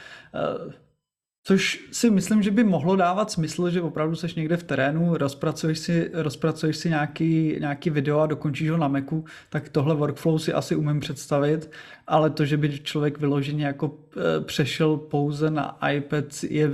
Což 1.43 1.87
si 1.91 2.09
myslím, 2.09 2.43
že 2.43 2.51
by 2.51 2.63
mohlo 2.63 2.95
dávat 2.95 3.31
smysl, 3.31 3.69
že 3.69 3.81
opravdu 3.81 4.15
seš 4.15 4.35
někde 4.35 4.57
v 4.57 4.63
terénu, 4.63 5.17
rozpracuješ 5.17 5.79
si, 5.79 6.09
rozpracuješ 6.13 6.77
si 6.77 6.89
nějaký, 6.89 7.55
nějaký 7.59 7.89
video 7.89 8.19
a 8.19 8.27
dokončíš 8.27 8.69
ho 8.69 8.77
na 8.77 8.87
Macu, 8.87 9.25
tak 9.49 9.69
tohle 9.69 9.95
workflow 9.95 10.39
si 10.39 10.53
asi 10.53 10.75
umím 10.75 10.99
představit, 10.99 11.71
ale 12.07 12.29
to, 12.29 12.45
že 12.45 12.57
by 12.57 12.79
člověk 12.79 13.19
vyloženě 13.19 13.65
jako 13.65 13.97
e, 14.17 14.41
přešel 14.41 14.97
pouze 14.97 15.51
na 15.51 15.77
iPad, 15.91 16.43
je 16.49 16.69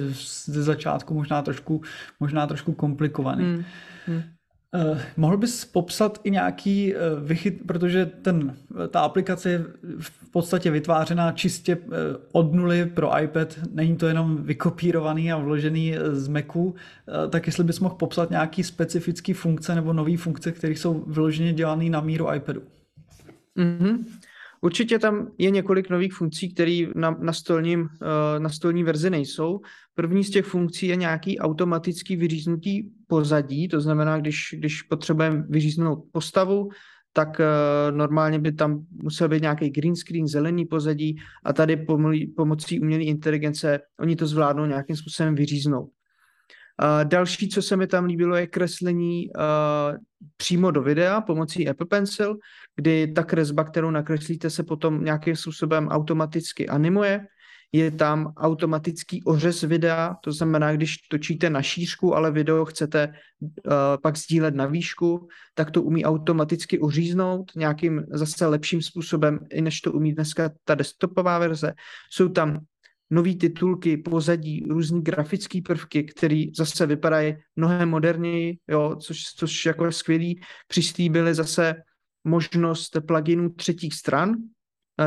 ze 0.45 0.63
začátku 0.63 1.13
možná 1.13 1.41
trošku, 1.41 1.81
možná 2.19 2.47
trošku 2.47 2.73
komplikovaný. 2.73 3.43
Hmm. 3.43 3.63
Hmm. 4.05 4.23
Uh, 4.75 4.97
mohl 5.17 5.37
bys 5.37 5.65
popsat 5.65 6.19
i 6.23 6.31
nějaký 6.31 6.93
uh, 6.93 6.99
vychyt, 7.27 7.67
protože 7.67 8.05
ten, 8.05 8.57
ta 8.89 8.99
aplikace 8.99 9.49
je 9.49 9.65
v 9.99 10.31
podstatě 10.31 10.71
vytvářená 10.71 11.31
čistě 11.31 11.75
uh, 11.75 11.93
od 12.31 12.53
nuly 12.53 12.85
pro 12.85 13.21
iPad, 13.21 13.59
není 13.73 13.95
to 13.95 14.07
jenom 14.07 14.43
vykopírovaný 14.43 15.31
a 15.31 15.37
vložený 15.37 15.95
z 16.11 16.27
Macu, 16.27 16.63
uh, 16.63 16.73
tak 17.29 17.47
jestli 17.47 17.63
bys 17.63 17.79
mohl 17.79 17.95
popsat 17.95 18.29
nějaký 18.29 18.63
specifický 18.63 19.33
funkce 19.33 19.75
nebo 19.75 19.93
nové 19.93 20.17
funkce, 20.17 20.51
které 20.51 20.73
jsou 20.73 21.03
vyloženě 21.07 21.53
dělané 21.53 21.89
na 21.89 22.01
míru 22.01 22.33
iPadu. 22.33 22.61
Mm-hmm. 23.57 24.05
Určitě 24.61 24.99
tam 24.99 25.27
je 25.37 25.51
několik 25.51 25.89
nových 25.89 26.13
funkcí, 26.13 26.53
které 26.53 26.85
na, 26.95 27.17
na, 27.19 27.33
stolním, 27.33 27.89
na 28.37 28.49
stolní 28.49 28.83
verzi 28.83 29.09
nejsou. 29.09 29.61
První 29.95 30.23
z 30.23 30.29
těch 30.29 30.45
funkcí 30.45 30.87
je 30.87 30.95
nějaký 30.95 31.39
automatický 31.39 32.15
vyříznutí 32.15 32.91
pozadí, 33.07 33.67
to 33.67 33.81
znamená, 33.81 34.19
když, 34.19 34.55
když 34.57 34.81
potřebujeme 34.81 35.43
vyříznout 35.49 36.03
postavu, 36.11 36.69
tak 37.13 37.39
uh, 37.39 37.97
normálně 37.97 38.39
by 38.39 38.51
tam 38.51 38.85
musel 38.91 39.29
být 39.29 39.41
nějaký 39.41 39.69
green 39.69 39.95
screen, 39.95 40.27
zelený 40.27 40.65
pozadí 40.65 41.17
a 41.45 41.53
tady 41.53 41.77
pomlí, 41.77 42.27
pomocí 42.27 42.79
umělé 42.79 43.03
inteligence 43.03 43.79
oni 43.99 44.15
to 44.15 44.27
zvládnou 44.27 44.65
nějakým 44.65 44.95
způsobem 44.95 45.35
vyříznout. 45.35 45.83
Uh, 45.83 47.09
další, 47.09 47.49
co 47.49 47.61
se 47.61 47.77
mi 47.77 47.87
tam 47.87 48.05
líbilo, 48.05 48.35
je 48.35 48.47
kreslení 48.47 49.29
uh, 49.29 49.97
přímo 50.37 50.71
do 50.71 50.81
videa 50.81 51.21
pomocí 51.21 51.69
Apple 51.69 51.87
Pencil, 51.87 52.37
kdy 52.75 53.07
ta 53.07 53.23
kresba, 53.23 53.63
kterou 53.63 53.91
nakreslíte, 53.91 54.49
se 54.49 54.63
potom 54.63 55.03
nějakým 55.03 55.35
způsobem 55.35 55.87
automaticky 55.87 56.67
animuje 56.67 57.25
je 57.71 57.91
tam 57.91 58.33
automatický 58.37 59.23
ořez 59.23 59.61
videa, 59.61 60.15
to 60.23 60.31
znamená, 60.31 60.73
když 60.73 60.97
točíte 60.97 61.49
na 61.49 61.61
šířku, 61.61 62.15
ale 62.15 62.31
video 62.31 62.65
chcete 62.65 63.07
uh, 63.07 63.73
pak 64.03 64.17
sdílet 64.17 64.55
na 64.55 64.65
výšku, 64.65 65.27
tak 65.53 65.71
to 65.71 65.83
umí 65.83 66.05
automaticky 66.05 66.79
uříznout 66.79 67.51
nějakým 67.55 68.03
zase 68.11 68.45
lepším 68.45 68.81
způsobem, 68.81 69.39
i 69.51 69.61
než 69.61 69.81
to 69.81 69.91
umí 69.91 70.13
dneska 70.13 70.51
ta 70.65 70.75
desktopová 70.75 71.39
verze. 71.39 71.73
Jsou 72.11 72.29
tam 72.29 72.59
nové 73.09 73.35
titulky, 73.35 73.97
pozadí, 73.97 74.65
různý 74.69 75.01
grafické 75.01 75.59
prvky, 75.61 76.03
které 76.03 76.45
zase 76.57 76.85
vypadají 76.85 77.35
mnohem 77.55 77.89
moderněji, 77.89 78.57
jo, 78.67 78.95
což, 78.95 79.21
což 79.37 79.65
jako 79.65 79.91
skvělý. 79.91 80.41
Přislíbili 80.67 81.33
zase 81.33 81.75
možnost 82.23 82.97
pluginů 83.07 83.49
třetích 83.49 83.93
stran, 83.93 84.35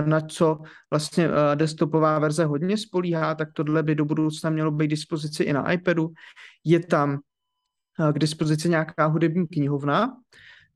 na 0.06 0.20
co 0.20 0.59
vlastně 0.90 1.28
eh, 1.28 1.56
desktopová 1.56 2.18
verze 2.18 2.44
hodně 2.44 2.76
spolíhá, 2.76 3.35
tak 3.35 3.49
tohle 3.52 3.82
by 3.82 3.94
do 3.94 4.04
budoucna 4.04 4.50
mělo 4.50 4.70
být 4.70 4.88
dispozici 4.88 5.42
i 5.42 5.52
na 5.52 5.73
iPadu. 5.73 6.11
Je 6.64 6.80
tam 6.80 7.18
eh, 8.09 8.12
k 8.12 8.18
dispozici 8.18 8.68
nějaká 8.68 9.06
hudební 9.06 9.47
knihovna, 9.47 10.16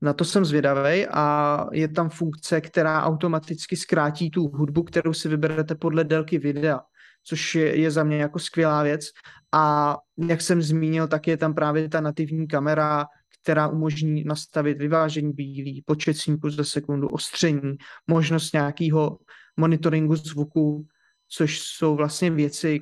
na 0.01 0.13
to 0.13 0.25
jsem 0.25 0.45
zvědavý 0.45 1.07
a 1.07 1.57
je 1.71 1.87
tam 1.87 2.09
funkce, 2.09 2.61
která 2.61 3.03
automaticky 3.03 3.75
zkrátí 3.75 4.31
tu 4.31 4.47
hudbu, 4.47 4.83
kterou 4.83 5.13
si 5.13 5.29
vyberete 5.29 5.75
podle 5.75 6.03
délky 6.03 6.37
videa, 6.39 6.79
což 7.23 7.55
je, 7.55 7.79
je 7.79 7.91
za 7.91 8.03
mě 8.03 8.17
jako 8.17 8.39
skvělá 8.39 8.83
věc. 8.83 9.05
A 9.51 9.97
jak 10.17 10.41
jsem 10.41 10.61
zmínil, 10.61 11.07
tak 11.07 11.27
je 11.27 11.37
tam 11.37 11.53
právě 11.53 11.89
ta 11.89 12.01
nativní 12.01 12.47
kamera, 12.47 13.05
která 13.45 13.67
umožní 13.67 14.23
nastavit 14.23 14.77
vyvážení 14.77 15.33
bílý, 15.33 15.81
počet 15.85 16.17
snímků 16.17 16.49
za 16.49 16.63
sekundu, 16.63 17.07
ostření, 17.07 17.77
možnost 18.07 18.53
nějakého 18.53 19.19
monitoringu 19.57 20.15
zvuku, 20.15 20.87
což 21.27 21.59
jsou 21.59 21.95
vlastně 21.95 22.31
věci, 22.31 22.79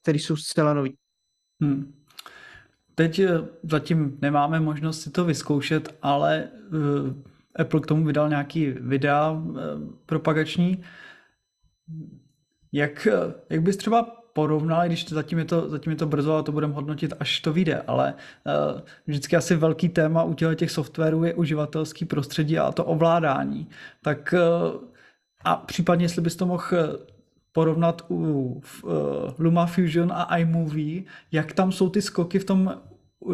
které 0.00 0.18
jsou 0.18 0.36
zcela 0.36 0.74
nové. 0.74 0.88
Hmm. 1.60 1.94
Teď 2.94 3.18
eh, 3.18 3.28
zatím 3.62 4.18
nemáme 4.22 4.60
možnost 4.60 5.00
si 5.00 5.10
to 5.10 5.24
vyzkoušet, 5.24 5.96
ale 6.02 6.48
uh, 6.72 7.22
Apple 7.58 7.80
k 7.80 7.86
tomu 7.86 8.04
vydal 8.04 8.28
nějaký 8.28 8.66
videa 8.66 9.42
propagační. 10.06 10.82
Jak, 12.72 13.08
jak 13.50 13.62
bys 13.62 13.76
třeba 13.76 14.15
porovnali, 14.36 14.88
když 14.88 15.08
zatím 15.08 15.38
je 15.38 15.44
to, 15.44 15.70
zatím 15.70 15.90
je 15.90 15.96
to 15.96 16.06
brzo 16.06 16.36
a 16.36 16.42
to 16.42 16.52
budeme 16.52 16.74
hodnotit, 16.74 17.12
až 17.20 17.40
to 17.40 17.52
vyjde, 17.52 17.82
ale 17.86 18.14
uh, 18.14 18.80
vždycky 19.06 19.36
asi 19.36 19.56
velký 19.56 19.88
téma 19.88 20.22
u 20.22 20.34
těch 20.34 20.70
softwarů 20.70 21.24
je 21.24 21.34
uživatelský 21.34 22.04
prostředí 22.04 22.58
a 22.58 22.72
to 22.72 22.84
ovládání. 22.84 23.68
Tak 24.02 24.34
uh, 24.36 24.84
a 25.44 25.56
případně, 25.56 26.04
jestli 26.04 26.22
bys 26.22 26.36
to 26.36 26.46
mohl 26.46 26.64
eh, 26.72 26.76
porovnat 27.52 28.02
u 28.10 28.14
uh, 28.14 28.92
LumaFusion 29.38 30.12
a 30.12 30.36
iMovie, 30.36 31.02
jak 31.32 31.52
tam 31.52 31.72
jsou 31.72 31.88
ty 31.88 32.02
skoky 32.02 32.38
v 32.38 32.44
tom 32.44 32.76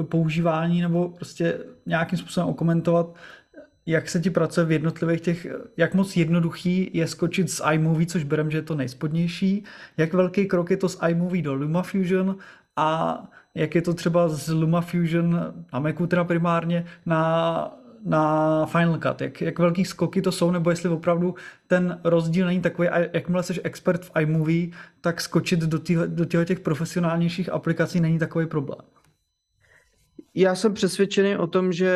používání 0.02 0.80
nebo 0.80 1.08
prostě 1.08 1.58
nějakým 1.86 2.18
způsobem 2.18 2.48
okomentovat, 2.48 3.06
jak 3.86 4.08
se 4.08 4.20
ti 4.20 4.30
pracuje 4.30 4.66
v 4.66 4.72
jednotlivých 4.72 5.20
těch, 5.20 5.46
jak 5.76 5.94
moc 5.94 6.16
jednoduchý 6.16 6.90
je 6.92 7.06
skočit 7.06 7.50
z 7.50 7.62
iMovie, 7.72 8.06
což 8.06 8.24
berem, 8.24 8.50
že 8.50 8.58
je 8.58 8.62
to 8.62 8.74
nejspodnější, 8.74 9.64
jak 9.96 10.12
velký 10.12 10.46
krok 10.46 10.70
je 10.70 10.76
to 10.76 10.88
z 10.88 10.98
iMovie 11.08 11.42
do 11.42 11.54
LumaFusion 11.54 12.36
a 12.76 13.22
jak 13.54 13.74
je 13.74 13.82
to 13.82 13.94
třeba 13.94 14.28
z 14.28 14.48
LumaFusion 14.48 15.54
na 15.72 15.78
Macu 15.78 16.06
teda 16.06 16.24
primárně 16.24 16.86
na, 17.06 17.78
na 18.04 18.66
Final 18.66 18.98
Cut, 18.98 19.20
jak, 19.20 19.40
jak 19.40 19.58
velký 19.58 19.84
skoky 19.84 20.22
to 20.22 20.32
jsou, 20.32 20.50
nebo 20.50 20.70
jestli 20.70 20.88
opravdu 20.88 21.34
ten 21.66 22.00
rozdíl 22.04 22.46
není 22.46 22.60
takový, 22.60 22.88
a 22.88 22.98
jakmile 22.98 23.42
jsi 23.42 23.62
expert 23.62 24.04
v 24.04 24.10
iMovie, 24.20 24.70
tak 25.00 25.20
skočit 25.20 25.60
do, 25.60 25.78
týhle, 25.78 26.08
do 26.08 26.44
těch 26.44 26.60
profesionálnějších 26.60 27.52
aplikací 27.52 28.00
není 28.00 28.18
takový 28.18 28.46
problém. 28.46 28.80
Já 30.34 30.54
jsem 30.54 30.74
přesvědčený 30.74 31.36
o 31.36 31.46
tom, 31.46 31.72
že 31.72 31.92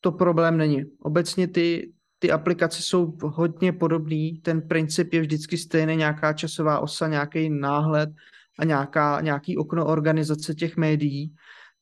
to 0.00 0.12
problém 0.12 0.56
není. 0.56 0.84
Obecně 1.02 1.48
ty, 1.48 1.92
ty 2.18 2.30
aplikace 2.30 2.82
jsou 2.82 3.16
hodně 3.22 3.72
podobné, 3.72 4.30
ten 4.42 4.62
princip 4.62 5.12
je 5.12 5.20
vždycky 5.20 5.58
stejný, 5.58 5.96
nějaká 5.96 6.32
časová 6.32 6.78
osa, 6.80 7.08
nějaký 7.08 7.50
náhled 7.50 8.10
a 8.58 8.64
nějaká, 8.64 9.20
nějaký 9.20 9.56
okno 9.56 9.86
organizace 9.86 10.54
těch 10.54 10.76
médií. 10.76 11.34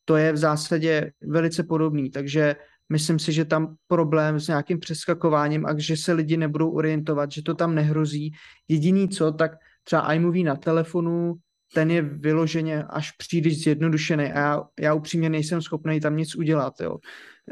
To 0.05 0.17
je 0.17 0.33
v 0.33 0.37
zásadě 0.37 1.13
velice 1.23 1.63
podobný, 1.63 2.11
takže 2.11 2.57
myslím 2.89 3.19
si, 3.19 3.33
že 3.33 3.45
tam 3.45 3.77
problém 3.87 4.41
s 4.41 4.49
nějakým 4.49 4.81
přeskakováním 4.81 5.67
a 5.67 5.79
že 5.79 5.97
se 5.97 6.13
lidi 6.13 6.37
nebudou 6.37 6.71
orientovat, 6.71 7.33
že 7.33 7.43
to 7.43 7.55
tam 7.55 7.75
nehrozí. 7.75 8.33
Jediný 8.69 9.09
co, 9.09 9.33
tak 9.33 9.53
třeba 9.85 10.13
iMovie 10.13 10.45
na 10.45 10.57
telefonu, 10.57 11.35
ten 11.75 11.91
je 11.91 12.03
vyloženě 12.03 12.85
až 12.85 13.11
příliš 13.11 13.63
zjednodušený 13.65 14.25
a 14.25 14.39
já, 14.39 14.65
já 14.81 14.95
upřímně 14.95 15.31
nejsem 15.31 15.63
schopný 15.63 16.01
tam 16.01 16.17
nic 16.17 16.37
udělat. 16.37 16.81
Jo. 16.81 16.99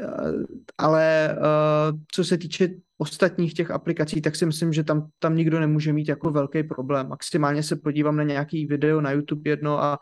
Eh, 0.01 0.31
ale 0.77 1.35
uh, 1.37 1.99
co 2.11 2.23
se 2.23 2.37
týče 2.37 2.69
ostatních 2.97 3.53
těch 3.53 3.71
aplikací, 3.71 4.21
tak 4.21 4.35
si 4.35 4.45
myslím, 4.45 4.73
že 4.73 4.83
tam, 4.83 5.07
tam 5.19 5.35
nikdo 5.35 5.59
nemůže 5.59 5.93
mít 5.93 6.07
jako 6.07 6.31
velký 6.31 6.63
problém. 6.63 7.07
Maximálně 7.07 7.63
se 7.63 7.75
podívám 7.75 8.15
na 8.15 8.23
nějaký 8.23 8.65
video 8.65 9.01
na 9.01 9.11
YouTube 9.11 9.49
jedno 9.49 9.83
a, 9.83 9.99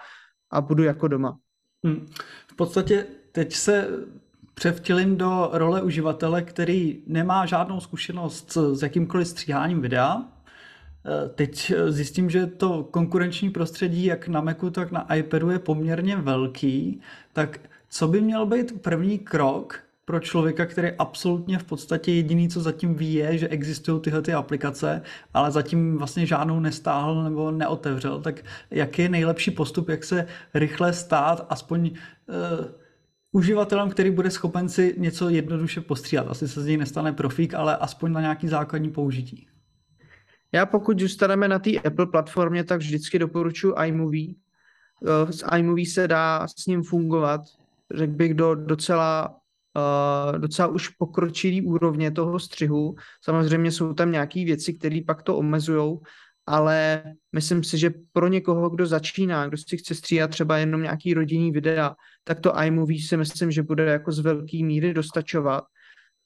a 0.51 0.61
budu 0.61 0.83
jako 0.83 1.07
doma. 1.07 1.37
Hmm. 1.85 2.07
V 2.47 2.55
podstatě 2.55 3.05
teď 3.31 3.53
se 3.53 3.89
převtělím 4.53 5.17
do 5.17 5.49
role 5.53 5.81
uživatele, 5.81 6.41
který 6.41 7.03
nemá 7.07 7.45
žádnou 7.45 7.79
zkušenost 7.79 8.57
s 8.73 8.81
jakýmkoliv 8.81 9.27
stříháním 9.27 9.81
videa, 9.81 10.21
Eh, 10.21 10.34
teď 11.35 11.73
zjistím, 11.89 12.29
že 12.29 12.45
to 12.45 12.83
konkurenční 12.83 13.49
prostředí 13.49 14.05
jak 14.05 14.27
na 14.27 14.41
Macu, 14.41 14.69
tak 14.69 14.91
na 14.91 15.15
iPadu 15.15 15.49
je 15.49 15.59
poměrně 15.59 16.15
velký, 16.15 17.01
tak 17.33 17.59
co 17.89 18.07
by 18.07 18.21
měl 18.21 18.45
být 18.45 18.81
první 18.81 19.19
krok 19.19 19.79
pro 20.05 20.19
člověka, 20.19 20.65
který 20.65 20.91
absolutně 20.91 21.59
v 21.59 21.63
podstatě 21.63 22.11
jediný, 22.11 22.49
co 22.49 22.61
zatím 22.61 22.95
ví, 22.95 23.13
je, 23.13 23.37
že 23.37 23.47
existují 23.47 24.01
tyhle 24.01 24.21
ty 24.21 24.33
aplikace, 24.33 25.01
ale 25.33 25.51
zatím 25.51 25.97
vlastně 25.97 26.25
žádnou 26.25 26.59
nestáhl 26.59 27.23
nebo 27.23 27.51
neotevřel, 27.51 28.21
tak 28.21 28.45
jaký 28.71 29.01
je 29.01 29.09
nejlepší 29.09 29.51
postup, 29.51 29.89
jak 29.89 30.03
se 30.03 30.27
rychle 30.53 30.93
stát 30.93 31.45
aspoň 31.49 31.91
uh, 31.91 32.65
uživatelem, 33.31 33.89
který 33.89 34.11
bude 34.11 34.31
schopen 34.31 34.69
si 34.69 34.95
něco 34.97 35.29
jednoduše 35.29 35.81
postříhat. 35.81 36.27
Asi 36.27 36.47
se 36.47 36.61
z 36.61 36.65
něj 36.65 36.77
nestane 36.77 37.13
profík, 37.13 37.53
ale 37.53 37.77
aspoň 37.77 38.11
na 38.11 38.21
nějaký 38.21 38.47
základní 38.47 38.89
použití. 38.89 39.47
Já 40.55 40.65
pokud 40.65 40.99
zůstaneme 40.99 41.47
na 41.47 41.59
té 41.59 41.79
Apple 41.79 42.05
platformě, 42.05 42.63
tak 42.63 42.79
vždycky 42.79 43.19
doporučuji 43.19 43.75
iMovie. 43.85 44.33
Eh, 45.07 45.33
s 45.33 45.45
iMovie 45.57 45.85
se 45.85 46.07
dá 46.07 46.47
s 46.47 46.65
ním 46.65 46.83
fungovat, 46.83 47.41
řekl 47.93 48.13
bych, 48.13 48.33
do 48.33 48.55
docela, 48.55 49.35
uh, 49.75 50.39
docela 50.39 50.67
už 50.67 50.89
pokročilý 50.89 51.61
úrovně 51.61 52.11
toho 52.11 52.39
střihu. 52.39 52.95
Samozřejmě 53.21 53.71
jsou 53.71 53.93
tam 53.93 54.11
nějaké 54.11 54.45
věci, 54.45 54.73
které 54.73 54.99
pak 55.07 55.23
to 55.23 55.37
omezují, 55.37 55.97
ale 56.45 57.03
myslím 57.31 57.63
si, 57.63 57.77
že 57.77 57.91
pro 58.13 58.27
někoho, 58.27 58.69
kdo 58.69 58.85
začíná, 58.85 59.47
kdo 59.47 59.57
si 59.57 59.77
chce 59.77 59.95
stříhat 59.95 60.31
třeba 60.31 60.57
jenom 60.57 60.81
nějaký 60.81 61.13
rodinný 61.13 61.51
videa, 61.51 61.95
tak 62.23 62.39
to 62.39 62.59
iMovie 62.61 63.07
si 63.07 63.17
myslím, 63.17 63.51
že 63.51 63.63
bude 63.63 63.85
jako 63.85 64.11
z 64.11 64.19
velké 64.19 64.57
míry 64.63 64.93
dostačovat. 64.93 65.63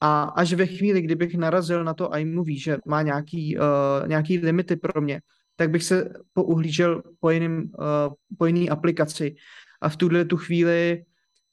A 0.01 0.23
až 0.23 0.53
ve 0.53 0.65
chvíli, 0.65 1.01
kdybych 1.01 1.35
narazil 1.35 1.83
na 1.83 1.93
to 1.93 2.15
iMovie, 2.15 2.59
že 2.59 2.77
má 2.85 3.01
nějaký, 3.01 3.57
uh, 3.57 4.07
nějaký 4.07 4.37
limity 4.37 4.75
pro 4.75 5.01
mě, 5.01 5.21
tak 5.55 5.69
bych 5.69 5.83
se 5.83 6.13
pouhlížel 6.33 7.03
po, 7.19 7.29
jiným, 7.29 7.57
uh, 7.57 8.13
po 8.37 8.45
jiný 8.45 8.69
aplikaci. 8.69 9.35
A 9.81 9.89
v 9.89 9.97
tuhle 9.97 10.25
tu 10.25 10.37
chvíli 10.37 11.03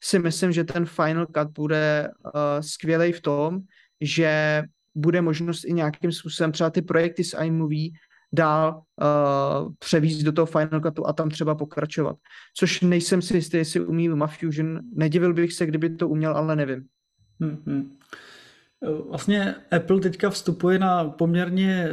si 0.02 0.18
myslím, 0.18 0.52
že 0.52 0.64
ten 0.64 0.86
Final 0.86 1.26
Cut 1.26 1.50
bude 1.50 2.08
uh, 2.24 2.30
skvělý 2.60 3.12
v 3.12 3.20
tom, 3.20 3.60
že 4.00 4.62
bude 4.94 5.22
možnost 5.22 5.64
i 5.64 5.72
nějakým 5.72 6.12
způsobem 6.12 6.52
třeba 6.52 6.70
ty 6.70 6.82
projekty 6.82 7.24
z 7.24 7.34
iMovie 7.44 7.90
dál 8.32 8.82
uh, 9.00 9.72
převízt 9.78 10.22
do 10.22 10.32
toho 10.32 10.46
Final 10.46 10.80
Cutu 10.80 11.06
a 11.06 11.12
tam 11.12 11.30
třeba 11.30 11.54
pokračovat. 11.54 12.16
Což 12.54 12.80
nejsem 12.80 13.22
si 13.22 13.36
jistý, 13.36 13.56
jestli 13.56 13.80
umí 13.80 14.08
LumaFusion. 14.08 14.80
Nedivil 14.94 15.34
bych 15.34 15.52
se, 15.52 15.66
kdyby 15.66 15.90
to 15.90 16.08
uměl, 16.08 16.36
ale 16.36 16.56
nevím. 16.56 16.84
Hmm, 17.40 17.96
Vlastně 19.08 19.54
Apple 19.70 20.00
teďka 20.00 20.30
vstupuje 20.30 20.78
na 20.78 21.04
poměrně 21.04 21.88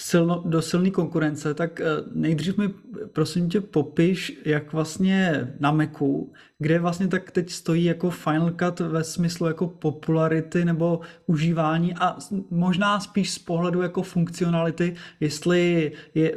silno, 0.00 0.42
do 0.46 0.62
silné 0.62 0.90
konkurence, 0.90 1.54
tak 1.54 1.80
eh, 1.80 1.84
nejdřív 2.12 2.58
mi 2.58 2.68
prosím 3.12 3.48
tě 3.48 3.60
popiš, 3.60 4.40
jak 4.44 4.72
vlastně 4.72 5.48
na 5.60 5.72
Macu, 5.72 6.32
kde 6.58 6.78
vlastně 6.78 7.08
tak 7.08 7.30
teď 7.30 7.50
stojí 7.50 7.84
jako 7.84 8.10
Final 8.10 8.50
Cut 8.50 8.80
ve 8.80 9.04
smyslu 9.04 9.46
jako 9.46 9.66
popularity 9.66 10.64
nebo 10.64 11.00
užívání 11.26 11.94
a 11.94 12.16
možná 12.50 13.00
spíš 13.00 13.30
z 13.30 13.38
pohledu 13.38 13.82
jako 13.82 14.02
funkcionality, 14.02 14.94
jestli 15.20 15.92
je, 16.14 16.34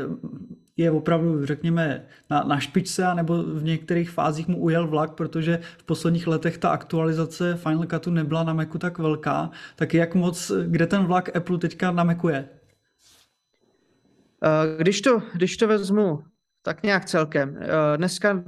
je 0.77 0.91
opravdu, 0.91 1.45
řekněme, 1.45 2.05
na, 2.29 2.43
na 2.43 2.59
špičce, 2.59 3.15
nebo 3.15 3.43
v 3.43 3.63
některých 3.63 4.09
fázích 4.09 4.47
mu 4.47 4.57
ujel 4.57 4.87
vlak, 4.87 5.13
protože 5.13 5.59
v 5.77 5.83
posledních 5.83 6.27
letech 6.27 6.57
ta 6.57 6.69
aktualizace 6.69 7.55
Final 7.55 7.85
Cutu 7.85 8.11
nebyla 8.11 8.43
na 8.43 8.53
Macu 8.53 8.77
tak 8.77 8.99
velká, 8.99 9.51
tak 9.75 9.93
jak 9.93 10.15
moc, 10.15 10.51
kde 10.67 10.87
ten 10.87 11.05
vlak 11.05 11.35
Apple 11.35 11.57
teďka 11.57 11.91
na 11.91 12.03
Macu 12.03 12.27
je? 12.27 12.49
Eh, 14.43 14.77
když 14.77 15.01
to, 15.01 15.21
když 15.33 15.57
to 15.57 15.67
vezmu 15.67 16.23
tak 16.61 16.83
nějak 16.83 17.05
celkem, 17.05 17.57
eh, 17.61 17.97
dneska 17.97 18.43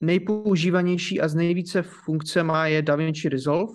nejpoužívanější 0.00 1.20
a 1.20 1.28
z 1.28 1.34
nejvíce 1.34 1.82
funkce 1.82 2.42
má 2.42 2.66
je 2.66 2.82
DaVinci 2.82 3.28
Resolve. 3.28 3.72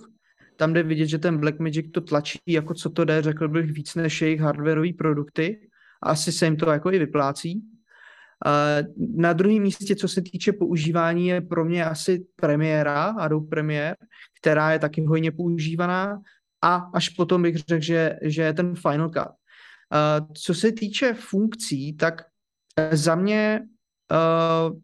Tam 0.56 0.74
jde 0.74 0.84
vidět, 0.84 1.08
že 1.08 1.18
ten 1.18 1.38
Blackmagic 1.38 1.92
to 1.92 2.02
tlačí, 2.02 2.40
jako 2.48 2.74
co 2.74 2.90
to 2.90 3.06
jde, 3.06 3.22
řekl 3.22 3.48
bych, 3.48 3.72
víc 3.72 3.96
než 3.96 4.22
jejich 4.22 4.42
hardwareové 4.42 4.94
produkty. 4.98 5.70
Asi 6.02 6.32
se 6.32 6.46
jim 6.46 6.58
to 6.58 6.72
jako 6.72 6.92
i 6.92 7.00
vyplácí. 7.00 7.73
Eh, 8.46 8.88
na 9.16 9.34
druhém 9.34 9.62
místě, 9.62 9.96
co 9.96 10.08
se 10.08 10.22
týče 10.22 10.54
používání, 10.54 11.28
je 11.28 11.42
pro 11.42 11.66
mě 11.66 11.86
asi 11.86 12.26
Premiéra, 12.36 13.04
Adobe 13.04 13.48
Premiere, 13.50 13.96
která 14.42 14.72
je 14.72 14.80
taky 14.80 15.06
hojně 15.06 15.32
používaná 15.32 16.22
a 16.62 16.76
až 16.76 17.10
potom 17.10 17.42
bych 17.42 17.58
řekl, 17.58 17.84
že, 17.84 18.20
že 18.22 18.42
je 18.42 18.54
ten 18.54 18.76
Final 18.76 19.10
Cut. 19.10 19.34
Co 20.34 20.54
se 20.54 20.72
týče 20.72 21.14
funkcí, 21.14 21.94
tak 21.94 22.26
eh, 22.78 22.98
za 22.98 23.16
mě 23.16 23.62
uh, 24.12 24.80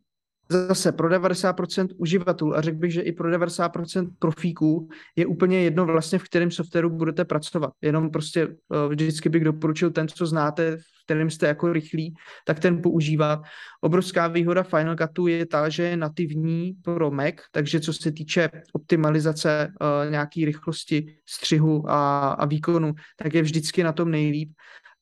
zase 0.50 0.92
pro 0.92 1.10
90% 1.10 1.88
uživatelů 1.98 2.58
a 2.58 2.62
řekl 2.62 2.78
bych, 2.78 2.94
že 2.94 3.02
i 3.02 3.12
pro 3.12 3.30
90% 3.30 4.10
profíků 4.20 4.90
je 5.16 5.26
úplně 5.26 5.64
jedno 5.64 5.86
vlastně, 5.86 6.20
v 6.20 6.24
kterém 6.24 6.52
softwaru 6.52 6.90
budete 6.90 7.26
pracovat. 7.26 7.74
Jenom 7.82 8.12
prostě 8.12 8.48
uh, 8.48 8.54
vždycky 8.90 9.30
bych 9.30 9.44
doporučil 9.44 9.92
ten, 9.92 10.08
co 10.08 10.26
znáte, 10.26 10.78
v 10.78 11.04
kterém 11.06 11.30
jste 11.30 11.48
jako 11.48 11.74
rychlí, 11.74 12.14
tak 12.46 12.60
ten 12.60 12.82
používat. 12.82 13.40
Obrovská 13.82 14.28
výhoda 14.28 14.64
Final 14.64 14.96
Cutu 14.96 15.28
je 15.28 15.46
ta, 15.46 15.70
že 15.70 15.84
je 15.84 15.98
nativní 15.98 16.74
pro 16.84 17.12
Mac, 17.12 17.36
takže 17.52 17.80
co 17.80 17.94
se 17.94 18.12
týče 18.12 18.50
optimalizace 18.74 19.68
uh, 19.82 20.12
nějaký 20.12 20.46
rychlosti 20.46 21.16
střihu 21.26 21.90
a, 21.90 22.30
a 22.30 22.46
výkonu, 22.46 22.94
tak 23.18 23.34
je 23.34 23.42
vždycky 23.42 23.84
na 23.84 23.92
tom 23.92 24.12
nejlíp 24.12 24.52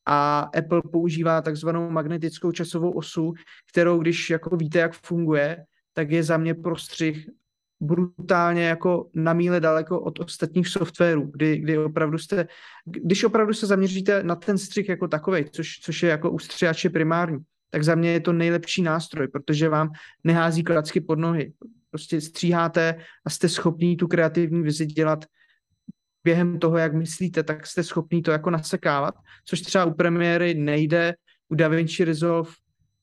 a 0.10 0.40
Apple 0.40 0.82
používá 0.92 1.42
takzvanou 1.42 1.90
magnetickou 1.90 2.52
časovou 2.52 2.92
osu, 2.92 3.34
kterou 3.70 4.00
když 4.00 4.30
jako 4.30 4.58
víte, 4.58 4.80
jak 4.80 4.94
funguje, 4.94 5.66
tak 5.94 6.12
je 6.12 6.24
za 6.24 6.38
mě 6.38 6.54
prostřih 6.54 7.30
brutálně 7.80 8.64
jako 8.64 9.10
na 9.14 9.34
míle 9.34 9.60
daleko 9.60 10.00
od 10.00 10.20
ostatních 10.20 10.68
softwarů, 10.68 11.32
kdy, 11.34 11.58
kdy 11.58 11.78
opravdu 11.78 12.18
jste, 12.18 12.48
když 12.86 13.24
opravdu 13.24 13.54
se 13.54 13.68
zaměříte 13.68 14.24
na 14.24 14.36
ten 14.36 14.58
střih 14.58 14.90
jako 14.90 15.08
takový, 15.08 15.46
což, 15.52 15.80
což 15.80 16.04
je 16.04 16.10
jako 16.10 16.32
ustřihače 16.32 16.90
primární, 16.90 17.38
tak 17.70 17.84
za 17.84 17.96
mě 17.96 18.12
je 18.12 18.20
to 18.20 18.34
nejlepší 18.34 18.82
nástroj, 18.82 19.28
protože 19.28 19.70
vám 19.70 19.90
nehází 20.24 20.64
klacky 20.64 21.02
pod 21.02 21.20
nohy. 21.20 21.54
Prostě 21.90 22.22
stříháte 22.22 22.96
a 23.26 23.30
jste 23.30 23.50
schopní 23.50 23.98
tu 23.98 24.08
kreativní 24.08 24.64
vizi 24.64 24.86
dělat 24.86 25.26
během 26.28 26.60
toho, 26.60 26.78
jak 26.78 26.94
myslíte, 26.94 27.44
tak 27.44 27.68
jste 27.68 27.84
schopný 27.84 28.22
to 28.22 28.32
jako 28.32 28.50
nasekávat, 28.50 29.16
což 29.46 29.62
třeba 29.62 29.86
u 29.86 29.94
premiéry 29.94 30.54
nejde, 30.54 31.16
u 31.50 31.56
DaVinci 31.56 32.04
Resolve 32.06 32.52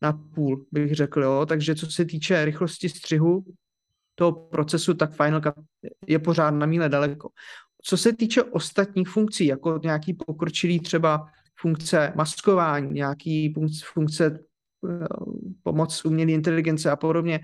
na 0.03 0.13
půl, 0.13 0.67
bych 0.73 0.95
řekl, 0.95 1.23
jo. 1.23 1.47
Takže 1.49 1.75
co 1.75 1.87
se 1.87 2.05
týče 2.05 2.45
rychlosti 2.45 2.89
střihu 2.89 3.45
toho 4.15 4.33
procesu, 4.33 4.95
tak 4.95 5.17
Final 5.17 5.41
Cut 5.41 5.65
je 6.07 6.19
pořád 6.19 6.51
na 6.51 6.67
míle 6.67 6.89
daleko. 6.89 7.29
Co 7.83 7.97
se 7.97 8.13
týče 8.13 8.43
ostatních 8.43 9.09
funkcí, 9.09 9.47
jako 9.47 9.81
nějaký 9.83 10.15
pokročilý 10.15 10.81
třeba 10.81 11.27
funkce 11.61 12.13
maskování, 12.17 12.93
nějaký 12.93 13.55
funkce 13.85 14.39
eh, 14.89 15.07
pomoc 15.63 16.05
umělé 16.05 16.33
inteligence 16.33 16.91
a 16.91 16.97
podobně, 16.97 17.41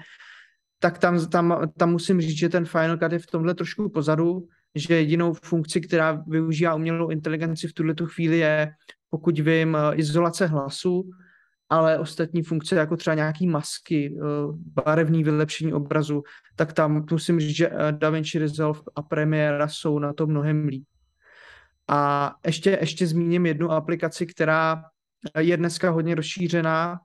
tak 0.78 0.98
tam, 0.98 1.26
tam, 1.30 1.72
tam 1.78 1.90
musím 1.90 2.20
říct, 2.20 2.38
že 2.38 2.48
ten 2.48 2.64
Final 2.64 2.98
Cut 2.98 3.12
je 3.12 3.18
v 3.18 3.26
tomhle 3.26 3.54
trošku 3.54 3.88
pozadu, 3.88 4.48
že 4.74 4.94
jedinou 4.94 5.32
funkci, 5.32 5.80
která 5.80 6.24
využívá 6.26 6.74
umělou 6.74 7.08
inteligenci 7.08 7.68
v 7.68 7.72
tuhle 7.72 7.94
chvíli 8.04 8.38
je, 8.38 8.72
pokud 9.10 9.38
vím, 9.38 9.76
eh, 9.76 9.94
izolace 9.94 10.46
hlasu, 10.46 11.10
ale 11.68 11.98
ostatní 11.98 12.42
funkce, 12.42 12.76
jako 12.76 12.96
třeba 12.96 13.14
nějaký 13.14 13.46
masky, 13.46 14.16
eh, 14.16 14.22
barevný 14.84 15.24
vylepšení 15.24 15.72
obrazu, 15.72 16.22
tak 16.56 16.72
tam 16.72 17.06
musím 17.10 17.40
říct, 17.40 17.56
že 17.56 17.68
eh, 17.68 17.92
DaVinci 17.92 18.38
Resolve 18.38 18.80
a 18.94 19.02
Premiere 19.02 19.68
jsou 19.68 19.98
na 19.98 20.12
to 20.12 20.26
mnohem 20.26 20.68
líp. 20.68 20.84
A 21.88 22.32
ještě, 22.46 22.78
ještě 22.80 23.06
zmíním 23.06 23.46
jednu 23.46 23.70
aplikaci, 23.70 24.26
která 24.26 24.82
je 25.38 25.56
dneska 25.56 25.90
hodně 25.90 26.14
rozšířená 26.14 27.00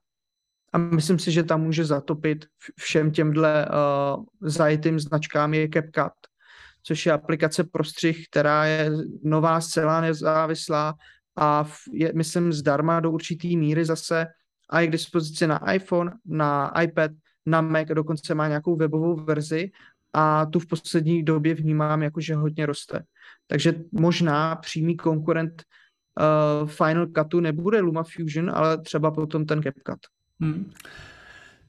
a 0.74 0.78
myslím 0.78 1.20
si, 1.20 1.32
že 1.32 1.44
tam 1.44 1.62
může 1.62 1.86
zatopit 1.86 2.46
všem 2.76 3.12
těmhle 3.12 3.66
uh, 3.66 4.24
zajetým 4.42 5.00
značkám 5.00 5.54
je 5.54 5.70
CapCut 5.70 6.35
což 6.86 7.06
je 7.06 7.12
aplikace 7.12 7.64
Prostřih, 7.64 8.28
která 8.30 8.66
je 8.66 8.92
nová, 9.24 9.62
zcela 9.62 10.02
nezávislá 10.02 10.96
a 11.38 11.66
je, 11.92 12.12
myslím, 12.16 12.54
zdarma 12.54 13.00
do 13.00 13.12
určitý 13.12 13.58
míry 13.58 13.86
zase 13.86 14.28
a 14.70 14.80
je 14.80 14.88
k 14.88 14.92
dispozici 14.92 15.48
na 15.48 15.72
iPhone, 15.74 16.12
na 16.26 16.82
iPad, 16.82 17.12
na 17.46 17.62
Mac, 17.62 17.88
dokonce 17.88 18.36
má 18.36 18.48
nějakou 18.48 18.76
webovou 18.76 19.16
verzi 19.16 19.72
a 20.14 20.46
tu 20.46 20.60
v 20.60 20.68
poslední 20.68 21.24
době 21.24 21.54
vnímám 21.54 22.04
jako, 22.04 22.22
že 22.22 22.36
hodně 22.36 22.66
roste. 22.66 23.04
Takže 23.48 23.74
možná 23.92 24.56
přímý 24.56 24.98
konkurent 24.98 25.64
uh, 26.64 26.70
Final 26.70 27.08
Cutu 27.18 27.40
nebude 27.40 27.82
LumaFusion, 27.82 28.52
ale 28.54 28.82
třeba 28.82 29.12
potom 29.12 29.46
ten 29.46 29.62
CapCut. 29.64 30.00
Hmm. 30.42 30.72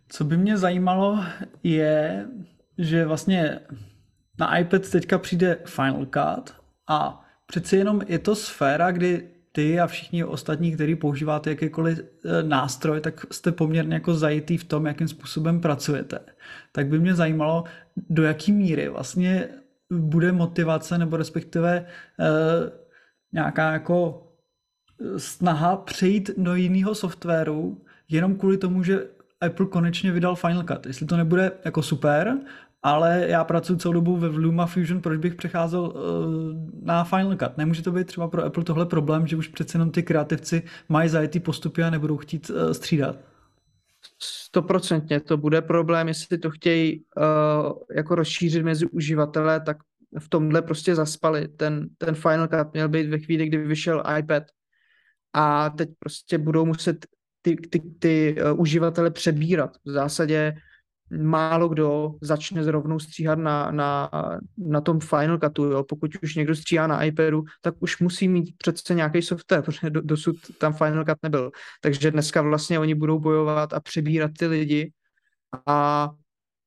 Co 0.09 0.24
by 0.24 0.37
mě 0.37 0.59
zajímalo 0.59 1.24
je, 1.62 2.26
že 2.79 3.05
vlastně 3.05 3.61
na 4.38 4.59
iPad 4.59 4.88
teďka 4.90 5.18
přijde 5.18 5.59
Final 5.64 6.07
Cut 6.07 6.55
a 6.88 7.25
přeci 7.46 7.77
jenom 7.77 8.03
je 8.07 8.18
to 8.18 8.35
sféra, 8.35 8.90
kdy 8.90 9.29
ty 9.53 9.81
a 9.81 9.87
všichni 9.87 10.25
ostatní, 10.25 10.72
kteří 10.72 10.94
používáte 10.94 11.51
jakýkoliv 11.51 12.01
eh, 12.01 12.42
nástroj, 12.42 13.01
tak 13.01 13.27
jste 13.31 13.53
poměrně 13.53 13.94
jako 13.94 14.14
zajitý 14.14 14.57
v 14.57 14.64
tom, 14.64 14.87
jakým 14.87 15.09
způsobem 15.09 15.61
pracujete. 15.61 16.18
Tak 16.72 16.87
by 16.87 16.99
mě 16.99 17.14
zajímalo, 17.14 17.64
do 17.96 18.22
jaký 18.22 18.53
míry 18.53 18.88
vlastně 18.88 19.49
bude 19.90 20.33
motivace 20.33 20.99
nebo 20.99 21.16
respektive 21.16 21.87
eh, 22.20 22.70
nějaká 23.33 23.72
jako 23.72 24.22
snaha 25.16 25.77
přejít 25.77 26.31
do 26.37 26.55
jiného 26.55 26.94
softwaru 26.94 27.85
jenom 28.09 28.37
kvůli 28.37 28.59
tomu, 28.59 28.83
že 28.83 29.07
Apple 29.40 29.66
konečně 29.66 30.12
vydal 30.12 30.37
Final 30.37 30.64
Cut. 30.64 30.87
Jestli 30.87 31.07
to 31.07 31.16
nebude 31.16 31.53
jako 31.64 31.83
super, 31.83 32.38
ale 32.87 33.27
já 33.29 33.44
pracuji 33.44 33.77
celou 33.77 33.92
dobu 33.92 34.16
ve 34.16 34.29
Luma 34.29 34.66
Fusion, 34.66 35.01
proč 35.01 35.18
bych 35.18 35.35
přecházel 35.35 35.81
uh, 35.81 35.94
na 36.83 37.05
Final 37.05 37.37
Cut? 37.37 37.57
Nemůže 37.57 37.83
to 37.83 37.92
být 37.92 38.07
třeba 38.07 38.29
pro 38.29 38.44
Apple 38.44 38.64
tohle 38.64 38.87
problém, 38.87 39.27
že 39.27 39.37
už 39.37 39.49
přece 39.49 39.77
jenom 39.77 39.90
ty 39.90 40.03
kreativci 40.03 40.62
mají 40.88 41.09
zajetý 41.09 41.40
postupy 41.40 41.83
a 41.83 41.90
nebudou 41.90 42.16
chtít 42.16 42.51
uh, 42.51 42.70
střídat? 42.70 43.16
Stoprocentně 44.22 45.20
to 45.20 45.37
bude 45.37 45.62
problém, 45.62 46.09
jestli 46.09 46.38
to 46.38 46.51
chtějí 46.51 47.05
uh, 47.16 47.72
jako 47.96 48.14
rozšířit 48.14 48.64
mezi 48.64 48.87
uživatele, 48.87 49.61
tak 49.61 49.77
v 50.18 50.29
tomhle 50.29 50.62
prostě 50.62 50.94
zaspali. 50.94 51.49
Ten, 51.49 51.88
ten 51.99 52.14
Final 52.14 52.49
Cut 52.49 52.72
měl 52.72 52.88
být 52.88 53.09
ve 53.09 53.18
chvíli, 53.18 53.46
kdy 53.46 53.59
vyšel 53.59 54.03
iPad 54.18 54.42
a 55.33 55.70
teď 55.70 55.88
prostě 55.99 56.38
budou 56.38 56.64
muset 56.66 57.07
ty, 57.42 57.57
ty, 57.57 57.81
ty 57.99 58.37
uh, 58.42 58.61
uživatele 58.61 59.11
přebírat. 59.11 59.77
V 59.85 59.90
zásadě 59.90 60.55
málo 61.11 61.69
kdo 61.69 62.14
začne 62.21 62.64
zrovnou 62.64 62.99
stříhat 62.99 63.38
na, 63.38 63.71
na, 63.71 64.11
na 64.59 64.81
tom 64.81 65.01
Final 65.01 65.38
Cutu. 65.38 65.64
Jo. 65.64 65.85
Pokud 65.85 66.11
už 66.23 66.35
někdo 66.35 66.55
stříhá 66.55 66.87
na 66.87 67.05
iPadu, 67.05 67.45
tak 67.61 67.75
už 67.79 67.99
musí 67.99 68.29
mít 68.29 68.55
přece 68.59 68.95
nějaký 68.95 69.23
software, 69.23 69.62
protože 69.62 69.90
do, 69.90 70.01
dosud 70.01 70.37
tam 70.59 70.73
Final 70.73 71.05
Cut 71.05 71.19
nebyl. 71.23 71.51
Takže 71.81 72.11
dneska 72.11 72.42
vlastně 72.42 72.79
oni 72.79 72.95
budou 72.95 73.19
bojovat 73.19 73.73
a 73.73 73.81
přebírat 73.81 74.31
ty 74.38 74.47
lidi 74.47 74.92
a 75.66 76.11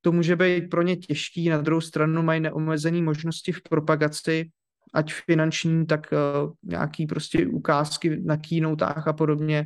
to 0.01 0.11
může 0.11 0.35
být 0.35 0.69
pro 0.69 0.81
ně 0.81 0.95
těžký. 0.95 1.49
Na 1.49 1.61
druhou 1.61 1.81
stranu 1.81 2.21
mají 2.21 2.39
neomezené 2.39 3.01
možnosti 3.01 3.51
v 3.51 3.61
propagaci, 3.61 4.49
ať 4.93 5.13
finanční, 5.13 5.85
tak 5.85 6.07
uh, 6.11 6.51
nějaký 6.63 7.05
prostě 7.05 7.47
ukázky 7.47 8.21
na 8.23 8.37
keynoteách 8.37 9.07
a 9.07 9.13
podobně 9.13 9.65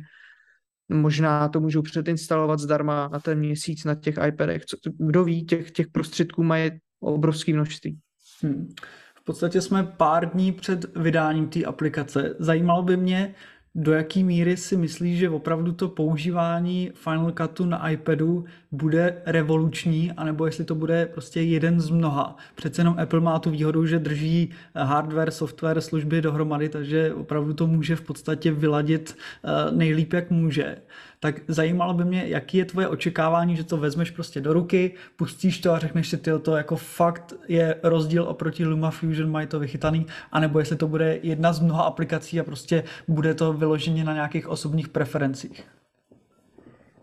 Možná 0.88 1.48
to 1.48 1.60
můžou 1.60 1.82
předinstalovat 1.82 2.58
zdarma 2.58 3.08
na 3.12 3.20
ten 3.20 3.38
měsíc 3.38 3.84
na 3.84 3.94
těch 3.94 4.14
iPadech. 4.26 4.64
Co, 4.64 4.76
kdo 4.98 5.24
ví, 5.24 5.46
těch, 5.46 5.70
těch 5.70 5.86
prostředků 5.88 6.42
mají 6.42 6.70
obrovské 7.00 7.52
množství. 7.52 7.98
Hmm. 8.42 8.68
V 9.16 9.24
podstatě 9.24 9.60
jsme 9.60 9.82
pár 9.82 10.30
dní 10.30 10.52
před 10.52 10.96
vydáním 10.96 11.48
té 11.48 11.64
aplikace. 11.64 12.36
Zajímalo 12.38 12.82
by 12.82 12.96
mě, 12.96 13.34
do 13.74 13.92
jaký 13.92 14.24
míry 14.24 14.56
si 14.56 14.76
myslíš, 14.76 15.18
že 15.18 15.30
opravdu 15.30 15.72
to 15.72 15.88
používání 15.88 16.90
Final 16.94 17.32
Cutu 17.32 17.66
na 17.66 17.90
iPadu 17.90 18.44
bude 18.72 19.22
revoluční, 19.26 20.12
anebo 20.12 20.46
jestli 20.46 20.64
to 20.64 20.74
bude 20.74 21.06
prostě 21.06 21.40
jeden 21.40 21.80
z 21.80 21.90
mnoha. 21.90 22.36
Přece 22.54 22.80
jenom 22.80 22.98
Apple 22.98 23.20
má 23.20 23.38
tu 23.38 23.50
výhodu, 23.50 23.86
že 23.86 23.98
drží 23.98 24.50
hardware, 24.74 25.30
software, 25.30 25.80
služby 25.80 26.22
dohromady, 26.22 26.68
takže 26.68 27.14
opravdu 27.14 27.54
to 27.54 27.66
může 27.66 27.96
v 27.96 28.02
podstatě 28.02 28.52
vyladit 28.52 29.16
eh, 29.44 29.76
nejlíp, 29.76 30.12
jak 30.12 30.30
může 30.30 30.76
tak 31.24 31.40
zajímalo 31.48 31.94
by 31.94 32.04
mě, 32.04 32.24
jaký 32.26 32.58
je 32.58 32.64
tvoje 32.64 32.88
očekávání, 32.88 33.56
že 33.56 33.64
to 33.64 33.76
vezmeš 33.76 34.10
prostě 34.10 34.40
do 34.40 34.52
ruky, 34.52 34.94
pustíš 35.16 35.60
to 35.60 35.72
a 35.72 35.78
řekneš 35.78 36.08
si, 36.08 36.16
ty 36.16 36.30
to 36.42 36.56
jako 36.56 36.76
fakt 36.76 37.34
je 37.48 37.80
rozdíl 37.82 38.24
oproti 38.24 38.64
Luma 38.64 38.90
Fusion, 38.90 39.30
mají 39.30 39.46
to 39.46 39.60
vychytaný, 39.60 40.06
anebo 40.32 40.58
jestli 40.58 40.76
to 40.76 40.88
bude 40.88 41.18
jedna 41.22 41.52
z 41.52 41.60
mnoha 41.60 41.82
aplikací 41.82 42.40
a 42.40 42.44
prostě 42.44 42.84
bude 43.08 43.34
to 43.34 43.52
vyloženě 43.52 44.04
na 44.04 44.14
nějakých 44.14 44.48
osobních 44.48 44.88
preferencích. 44.88 45.64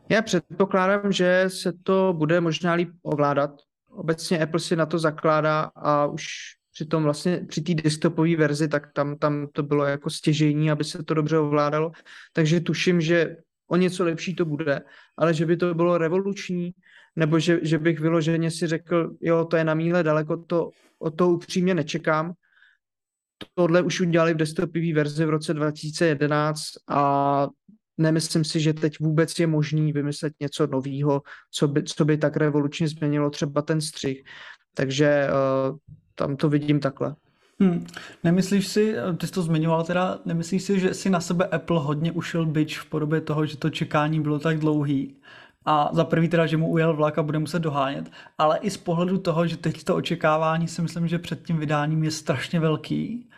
Já 0.09 0.21
předpokládám, 0.21 1.11
že 1.11 1.45
se 1.47 1.73
to 1.83 2.13
bude 2.17 2.41
možná 2.41 2.73
líp 2.73 2.89
ovládat. 3.03 3.51
Obecně 3.91 4.39
Apple 4.39 4.59
si 4.59 4.75
na 4.75 4.85
to 4.85 4.99
zakládá 4.99 5.71
a 5.75 6.05
už 6.05 6.25
při 6.73 6.85
tom 6.85 7.03
vlastně 7.03 7.45
při 7.47 7.61
té 7.61 7.73
desktopové 7.73 8.35
verzi, 8.35 8.67
tak 8.67 8.93
tam, 8.93 9.17
tam 9.17 9.47
to 9.53 9.63
bylo 9.63 9.85
jako 9.85 10.09
stěžení, 10.09 10.71
aby 10.71 10.83
se 10.83 11.03
to 11.03 11.13
dobře 11.13 11.37
ovládalo. 11.37 11.91
Takže 12.33 12.59
tuším, 12.59 13.01
že 13.01 13.35
o 13.71 13.75
něco 13.75 14.03
lepší 14.03 14.35
to 14.35 14.45
bude, 14.45 14.81
ale 15.17 15.33
že 15.33 15.45
by 15.45 15.57
to 15.57 15.73
bylo 15.73 15.97
revoluční, 15.97 16.71
nebo 17.15 17.39
že, 17.39 17.59
že 17.63 17.77
bych 17.77 17.99
vyloženě 17.99 18.51
si 18.51 18.67
řekl, 18.67 19.11
jo, 19.21 19.45
to 19.45 19.57
je 19.57 19.63
na 19.63 19.73
míle 19.73 20.03
daleko, 20.03 20.37
to, 20.37 20.69
o 20.99 21.11
to 21.11 21.29
upřímně 21.29 21.75
nečekám. 21.75 22.33
Tohle 23.53 23.81
už 23.81 24.01
udělali 24.01 24.33
v 24.33 24.37
desktopové 24.37 24.93
verzi 24.93 25.25
v 25.25 25.29
roce 25.29 25.53
2011 25.53 26.63
a 26.89 27.47
nemyslím 27.97 28.43
si, 28.43 28.59
že 28.59 28.73
teď 28.73 28.99
vůbec 28.99 29.39
je 29.39 29.47
možný 29.47 29.93
vymyslet 29.93 30.33
něco 30.39 30.67
nového, 30.67 31.21
co 31.51 31.67
by, 31.67 31.83
co 31.83 32.05
by 32.05 32.17
tak 32.17 32.37
revolučně 32.37 32.87
změnilo 32.87 33.29
třeba 33.29 33.61
ten 33.61 33.81
střih. 33.81 34.23
Takže 34.73 35.27
uh, 35.27 35.77
tam 36.15 36.35
to 36.35 36.49
vidím 36.49 36.79
takhle. 36.79 37.15
Hmm. 37.61 37.87
Nemyslíš 38.23 38.67
si, 38.67 38.95
ty 39.17 39.27
jsi 39.27 39.33
to 39.33 39.41
zmiňoval 39.41 39.83
teda, 39.83 40.19
nemyslíš 40.25 40.63
si, 40.63 40.79
že 40.79 40.93
si 40.93 41.09
na 41.09 41.19
sebe 41.19 41.45
Apple 41.45 41.79
hodně 41.79 42.11
ušel 42.11 42.45
byč 42.45 42.79
v 42.79 42.85
podobě 42.85 43.21
toho, 43.21 43.45
že 43.45 43.57
to 43.57 43.69
čekání 43.69 44.21
bylo 44.21 44.39
tak 44.39 44.59
dlouhý? 44.59 45.15
A 45.65 45.89
za 45.93 46.03
prvý 46.05 46.29
teda, 46.29 46.45
že 46.45 46.57
mu 46.57 46.69
ujel 46.69 46.93
vlak 46.93 47.17
a 47.17 47.23
bude 47.23 47.39
muset 47.39 47.59
dohánět, 47.59 48.11
ale 48.37 48.57
i 48.57 48.69
z 48.69 48.77
pohledu 48.77 49.17
toho, 49.17 49.47
že 49.47 49.57
teď 49.57 49.83
to 49.83 49.95
očekávání 49.95 50.67
si 50.67 50.81
myslím, 50.81 51.07
že 51.07 51.19
před 51.19 51.43
tím 51.43 51.57
vydáním 51.57 52.03
je 52.03 52.11
strašně 52.11 52.59
velký 52.59 53.29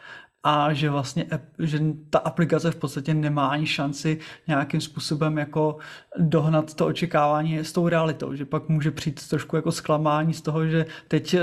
a 0.43 0.73
že 0.73 0.89
vlastně 0.89 1.25
že 1.60 1.79
ta 2.10 2.19
aplikace 2.19 2.71
v 2.71 2.75
podstatě 2.75 3.13
nemá 3.13 3.47
ani 3.47 3.67
šanci 3.67 4.19
nějakým 4.47 4.82
způsobem 4.82 5.38
jako 5.38 5.77
dohnat 6.17 6.73
to 6.73 6.86
očekávání 6.86 7.60
s 7.60 7.71
tou 7.71 7.88
realitou, 7.88 8.36
že 8.36 8.45
pak 8.45 8.69
může 8.69 8.91
přijít 8.91 9.27
trošku 9.29 9.56
jako 9.56 9.71
zklamání 9.71 10.34
z 10.34 10.41
toho, 10.41 10.67
že 10.67 10.86
teď 11.08 11.34
eh, 11.34 11.39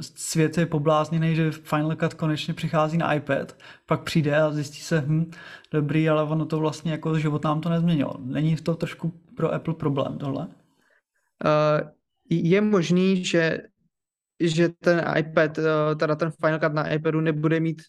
svět 0.00 0.58
je 0.58 0.66
poblázněný, 0.66 1.34
že 1.34 1.50
Final 1.50 1.96
Cut 1.96 2.14
konečně 2.14 2.54
přichází 2.54 2.98
na 2.98 3.14
iPad, 3.14 3.56
pak 3.86 4.02
přijde 4.02 4.36
a 4.36 4.50
zjistí 4.50 4.80
se, 4.80 5.04
hm, 5.06 5.30
dobrý, 5.72 6.08
ale 6.08 6.22
ono 6.22 6.46
to 6.46 6.58
vlastně 6.58 6.92
jako 6.92 7.18
život 7.18 7.44
nám 7.44 7.60
to 7.60 7.68
nezměnilo. 7.68 8.14
Není 8.18 8.56
to 8.56 8.74
trošku 8.74 9.20
pro 9.36 9.54
Apple 9.54 9.74
problém 9.74 10.18
tohle? 10.18 10.46
Uh, 10.46 11.88
je 12.30 12.60
možný, 12.60 13.24
že 13.24 13.58
že 14.40 14.68
ten 14.68 15.04
iPad, 15.18 15.58
eh, 15.58 15.94
teda 15.96 16.16
ten 16.16 16.30
Final 16.30 16.58
Cut 16.58 16.72
na 16.74 16.92
iPadu 16.92 17.20
nebude 17.20 17.60
mít 17.60 17.82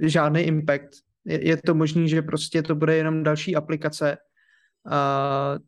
žádný 0.00 0.40
impact. 0.40 0.90
Je, 1.24 1.48
je 1.48 1.56
to 1.56 1.74
možné, 1.74 2.08
že 2.08 2.22
prostě 2.22 2.62
to 2.62 2.74
bude 2.74 2.96
jenom 2.96 3.22
další 3.22 3.56
aplikace. 3.56 4.16
Uh, 4.86 5.58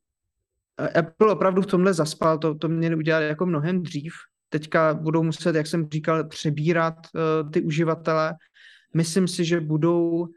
Apple 0.99 1.33
opravdu 1.33 1.63
v 1.63 1.67
tomhle 1.67 1.95
zaspal, 1.95 2.39
to, 2.39 2.55
to 2.55 2.69
měli 2.69 2.97
udělat 2.97 3.21
jako 3.21 3.47
mnohem 3.47 3.83
dřív. 3.83 4.15
Teďka 4.49 4.95
budou 4.95 5.23
muset, 5.23 5.57
jak 5.57 5.67
jsem 5.67 5.89
říkal, 5.89 6.29
přebírat 6.29 6.95
uh, 6.95 7.51
ty 7.51 7.63
uživatele. 7.63 8.35
Myslím 8.95 9.29
si, 9.29 9.45
že 9.45 9.61
budou 9.61 10.11
uh, 10.11 10.29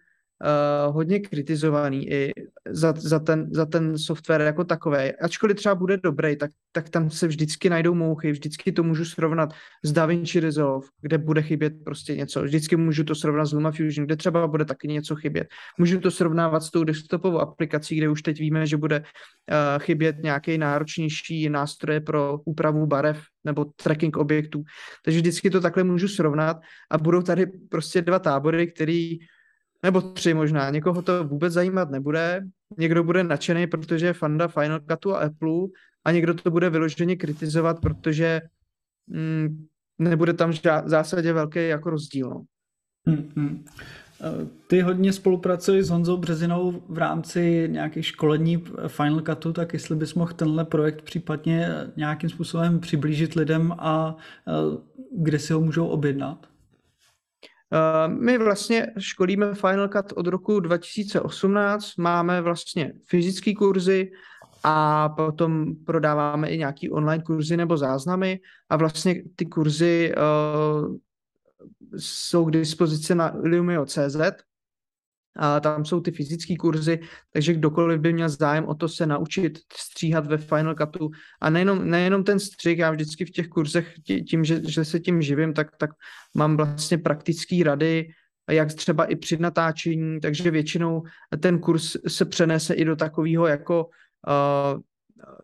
hodně 0.95 1.19
kritizovaný 1.19 2.11
i 2.11 2.31
za, 2.69 2.93
za, 2.97 3.19
ten, 3.19 3.47
za 3.51 3.65
ten 3.65 3.97
software 3.97 4.41
jako 4.41 4.63
takový. 4.63 4.97
Ačkoliv 5.21 5.57
třeba 5.57 5.75
bude 5.75 5.97
dobrý, 5.97 6.35
tak, 6.37 6.51
tak 6.71 6.89
tam 6.89 7.09
se 7.09 7.27
vždycky 7.27 7.69
najdou 7.69 7.93
mouchy, 7.93 8.31
vždycky 8.31 8.71
to 8.71 8.83
můžu 8.83 9.05
srovnat 9.05 9.53
s 9.83 9.91
DaVinci 9.91 10.39
Resolve, 10.39 10.87
kde 11.01 11.17
bude 11.17 11.41
chybět 11.41 11.73
prostě 11.85 12.15
něco. 12.15 12.43
Vždycky 12.43 12.75
můžu 12.75 13.03
to 13.03 13.15
srovnat 13.15 13.45
s 13.45 13.53
LumaFusion, 13.53 14.05
kde 14.05 14.15
třeba 14.15 14.47
bude 14.47 14.65
taky 14.65 14.87
něco 14.87 15.15
chybět. 15.15 15.47
Můžu 15.79 15.99
to 15.99 16.11
srovnávat 16.11 16.63
s 16.63 16.71
tou 16.71 16.83
desktopovou 16.83 17.39
aplikací, 17.39 17.95
kde 17.95 18.09
už 18.09 18.21
teď 18.21 18.39
víme, 18.39 18.67
že 18.67 18.77
bude 18.77 18.99
uh, 18.99 19.05
chybět 19.79 20.15
nějaký 20.23 20.57
náročnější 20.57 21.49
nástroj 21.49 21.99
pro 21.99 22.39
úpravu 22.45 22.85
barev 22.85 23.21
nebo 23.43 23.65
tracking 23.83 24.17
objektů. 24.17 24.63
Takže 25.05 25.19
vždycky 25.19 25.49
to 25.49 25.61
takhle 25.61 25.83
můžu 25.83 26.07
srovnat 26.07 26.57
a 26.91 26.97
budou 26.97 27.21
tady 27.21 27.45
prostě 27.45 28.01
dva 28.01 28.19
tábory, 28.19 28.71
který 28.71 29.17
nebo 29.85 30.01
tři 30.01 30.33
možná. 30.33 30.69
Někoho 30.69 31.01
to 31.01 31.23
vůbec 31.23 31.53
zajímat 31.53 31.89
nebude, 31.89 32.41
někdo 32.77 33.03
bude 33.03 33.23
nadšený, 33.23 33.67
protože 33.67 34.05
je 34.05 34.13
fanda 34.13 34.47
Final 34.47 34.79
Cutu 34.91 35.15
a 35.15 35.19
Apple 35.19 35.67
a 36.05 36.11
někdo 36.11 36.33
to 36.33 36.51
bude 36.51 36.69
vyloženě 36.69 37.15
kritizovat, 37.15 37.79
protože 37.81 38.41
mm, 39.07 39.65
nebude 39.99 40.33
tam 40.33 40.51
v 40.51 40.89
zásadě 40.89 41.33
velký 41.33 41.67
jako 41.67 41.89
rozdíl. 41.89 42.41
Mm-hmm. 43.07 43.63
Ty 44.67 44.81
hodně 44.81 45.13
spolupracuješ 45.13 45.85
s 45.85 45.89
Honzou 45.89 46.17
Březinou 46.17 46.81
v 46.89 46.97
rámci 46.97 47.67
nějakých 47.71 48.05
školení 48.05 48.63
Final 48.87 49.21
Cutu, 49.21 49.53
tak 49.53 49.73
jestli 49.73 49.95
bys 49.95 50.13
mohl 50.13 50.33
tenhle 50.33 50.65
projekt 50.65 51.01
případně 51.01 51.69
nějakým 51.95 52.29
způsobem 52.29 52.79
přiblížit 52.79 53.33
lidem 53.33 53.75
a 53.77 54.17
kde 55.17 55.39
si 55.39 55.53
ho 55.53 55.61
můžou 55.61 55.87
objednat? 55.87 56.54
Eh, 57.73 58.07
my 58.07 58.37
vlastně 58.37 58.87
školíme 58.97 59.53
Final 59.53 59.87
Cut 59.87 60.13
od 60.15 60.27
roku 60.27 60.59
2018, 60.59 61.95
máme 61.97 62.41
vlastně 62.41 62.93
fyzické 63.07 63.53
kurzy 63.53 64.11
a 64.63 65.09
potom 65.09 65.75
prodáváme 65.85 66.49
i 66.49 66.57
nějaký 66.57 66.89
online 66.89 67.23
kurzy 67.23 67.57
nebo 67.57 67.77
záznamy 67.77 68.39
a 68.69 68.77
vlastně 68.77 69.23
ty 69.35 69.45
kurzy 69.45 70.13
uh, 70.15 70.95
jsou 71.97 72.45
k 72.45 72.51
dispozici 72.51 73.15
na 73.15 73.29
Illumio.cz 73.43 74.17
a 75.35 75.59
tam 75.59 75.85
jsou 75.85 76.01
ty 76.01 76.11
fyzické 76.11 76.55
kurzy, 76.55 76.99
takže 77.33 77.53
kdokoliv 77.53 77.99
by 77.99 78.13
měl 78.13 78.29
zájem 78.29 78.65
o 78.65 78.75
to 78.75 78.89
se 78.89 79.05
naučit 79.05 79.59
stříhat 79.77 80.25
ve 80.25 80.37
Final 80.37 80.75
Cutu 80.75 81.09
a 81.41 81.49
nejenom, 81.49 81.89
nejenom 81.89 82.23
ten 82.23 82.39
střih, 82.39 82.77
já 82.77 82.91
vždycky 82.91 83.25
v 83.25 83.31
těch 83.31 83.47
kurzech 83.47 83.93
tím, 84.29 84.43
že, 84.43 84.61
že 84.69 84.85
se 84.85 84.99
tím 84.99 85.21
živím, 85.21 85.53
tak, 85.53 85.67
tak 85.77 85.89
mám 86.35 86.57
vlastně 86.57 86.97
praktické 86.97 87.63
rady, 87.63 88.07
jak 88.49 88.73
třeba 88.73 89.05
i 89.05 89.15
při 89.15 89.37
natáčení, 89.37 90.19
takže 90.19 90.51
většinou 90.51 91.03
ten 91.39 91.59
kurz 91.59 91.95
se 92.07 92.25
přenese 92.25 92.73
i 92.73 92.85
do 92.85 92.95
takového 92.95 93.47
jako 93.47 93.85
uh, 94.27 94.81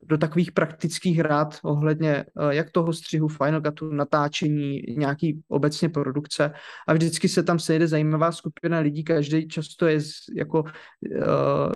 do 0.04 0.18
takových 0.18 0.52
praktických 0.52 1.20
rád 1.20 1.60
ohledně 1.64 2.26
uh, 2.36 2.50
jak 2.50 2.72
toho 2.72 2.94
střihu, 2.94 3.28
Final 3.28 3.62
Cutu, 3.62 3.94
natáčení, 3.94 4.82
nějaký 4.98 5.42
obecně 5.48 5.90
produkce. 5.90 6.52
A 6.88 6.94
vždycky 6.94 7.30
se 7.30 7.44
tam 7.44 7.60
sejde 7.60 7.88
zajímavá 7.88 8.32
skupina 8.32 8.80
lidí, 8.80 9.04
každý 9.04 9.48
často 9.48 9.88
je 9.88 10.02
z, 10.02 10.14
jako 10.36 10.64
uh, 10.64 11.72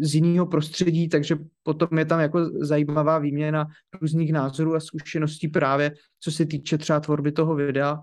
z 0.00 0.14
jiného 0.14 0.46
prostředí, 0.46 1.08
takže 1.08 1.36
potom 1.62 1.98
je 1.98 2.04
tam 2.04 2.20
jako 2.20 2.44
zajímavá 2.64 3.18
výměna 3.18 3.66
různých 4.00 4.32
názorů 4.32 4.74
a 4.74 4.80
zkušeností 4.80 5.48
právě, 5.48 5.92
co 6.20 6.30
se 6.30 6.46
týče 6.46 6.78
třeba 6.78 7.00
tvorby 7.00 7.32
toho 7.32 7.54
videa. 7.54 7.98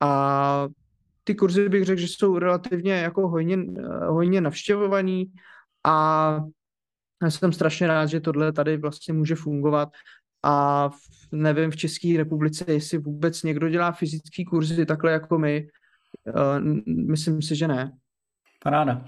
A 0.00 0.68
ty 1.24 1.34
kurzy 1.34 1.68
bych 1.68 1.84
řekl, 1.84 2.00
že 2.00 2.08
jsou 2.08 2.38
relativně 2.38 2.92
jako 2.92 3.28
hojně, 3.28 3.58
hojně 4.08 4.40
navštěvovaný 4.40 5.32
a 5.84 6.40
já 7.22 7.30
jsem 7.30 7.52
strašně 7.52 7.86
rád, 7.86 8.06
že 8.06 8.20
tohle 8.20 8.52
tady 8.52 8.76
vlastně 8.76 9.14
může 9.14 9.34
fungovat 9.34 9.88
a 10.44 10.90
nevím 11.32 11.70
v 11.70 11.76
České 11.76 12.14
republice, 12.16 12.64
jestli 12.68 12.98
vůbec 12.98 13.42
někdo 13.42 13.68
dělá 13.68 13.92
fyzické 13.92 14.44
kurzy 14.44 14.86
takhle 14.86 15.12
jako 15.12 15.38
my. 15.38 15.68
Myslím 16.86 17.42
si, 17.42 17.56
že 17.56 17.68
ne. 17.68 17.92
Paráda. 18.62 19.04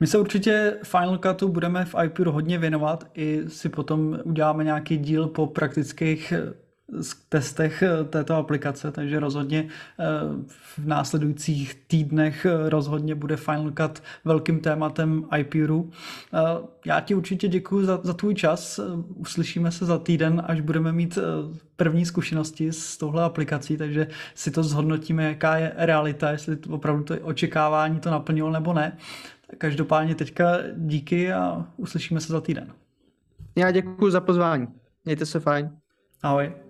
My 0.00 0.06
se 0.06 0.18
určitě 0.18 0.78
Final 0.84 1.18
Cutu 1.18 1.48
budeme 1.48 1.84
v 1.84 1.94
iPure 2.04 2.30
hodně 2.30 2.58
věnovat, 2.58 3.10
i 3.14 3.48
si 3.48 3.68
potom 3.68 4.18
uděláme 4.24 4.64
nějaký 4.64 4.96
díl 4.96 5.26
po 5.26 5.46
praktických 5.46 6.32
testech 7.28 7.82
eh, 7.82 8.04
této 8.04 8.34
aplikace, 8.34 8.90
takže 8.92 9.20
rozhodně 9.20 9.68
eh, 9.68 10.04
v 10.54 10.86
následujících 10.86 11.74
týdnech 11.86 12.46
eh, 12.46 12.70
rozhodně 12.70 13.14
bude 13.14 13.36
Final 13.36 13.70
Cut 13.70 14.02
velkým 14.24 14.60
tématem 14.60 15.24
iPuru. 15.36 15.90
Já 16.86 17.00
ti 17.00 17.14
určitě 17.14 17.48
děkuji 17.48 17.86
za, 17.86 18.00
za 18.02 18.14
tvůj 18.14 18.34
čas. 18.34 18.80
Uslyšíme 19.14 19.72
se 19.72 19.86
za 19.86 19.98
týden, 19.98 20.42
až 20.46 20.60
budeme 20.60 20.92
mít 20.92 21.18
první 21.76 22.06
zkušenosti 22.06 22.72
s 22.72 22.96
touhle 22.96 23.22
aplikací, 23.22 23.76
takže 23.76 24.06
si 24.34 24.50
to 24.50 24.62
zhodnotíme, 24.62 25.24
jaká 25.24 25.56
je 25.56 25.72
realita, 25.76 26.30
jestli 26.30 26.56
to 26.56 26.70
opravdu 26.70 27.04
to 27.04 27.14
očekávání 27.20 28.00
to 28.00 28.10
naplnilo 28.10 28.50
nebo 28.50 28.72
ne. 28.72 28.96
Každopádně 29.58 30.14
teďka 30.14 30.58
díky 30.76 31.32
a 31.32 31.66
uslyšíme 31.76 32.20
se 32.20 32.32
za 32.32 32.40
týden. 32.40 32.72
Já 33.56 33.70
děkuji 33.70 34.10
za 34.10 34.20
pozvání. 34.20 34.68
Mějte 35.04 35.26
se 35.26 35.40
fajn. 35.40 35.70
Ahoj. 36.22 36.69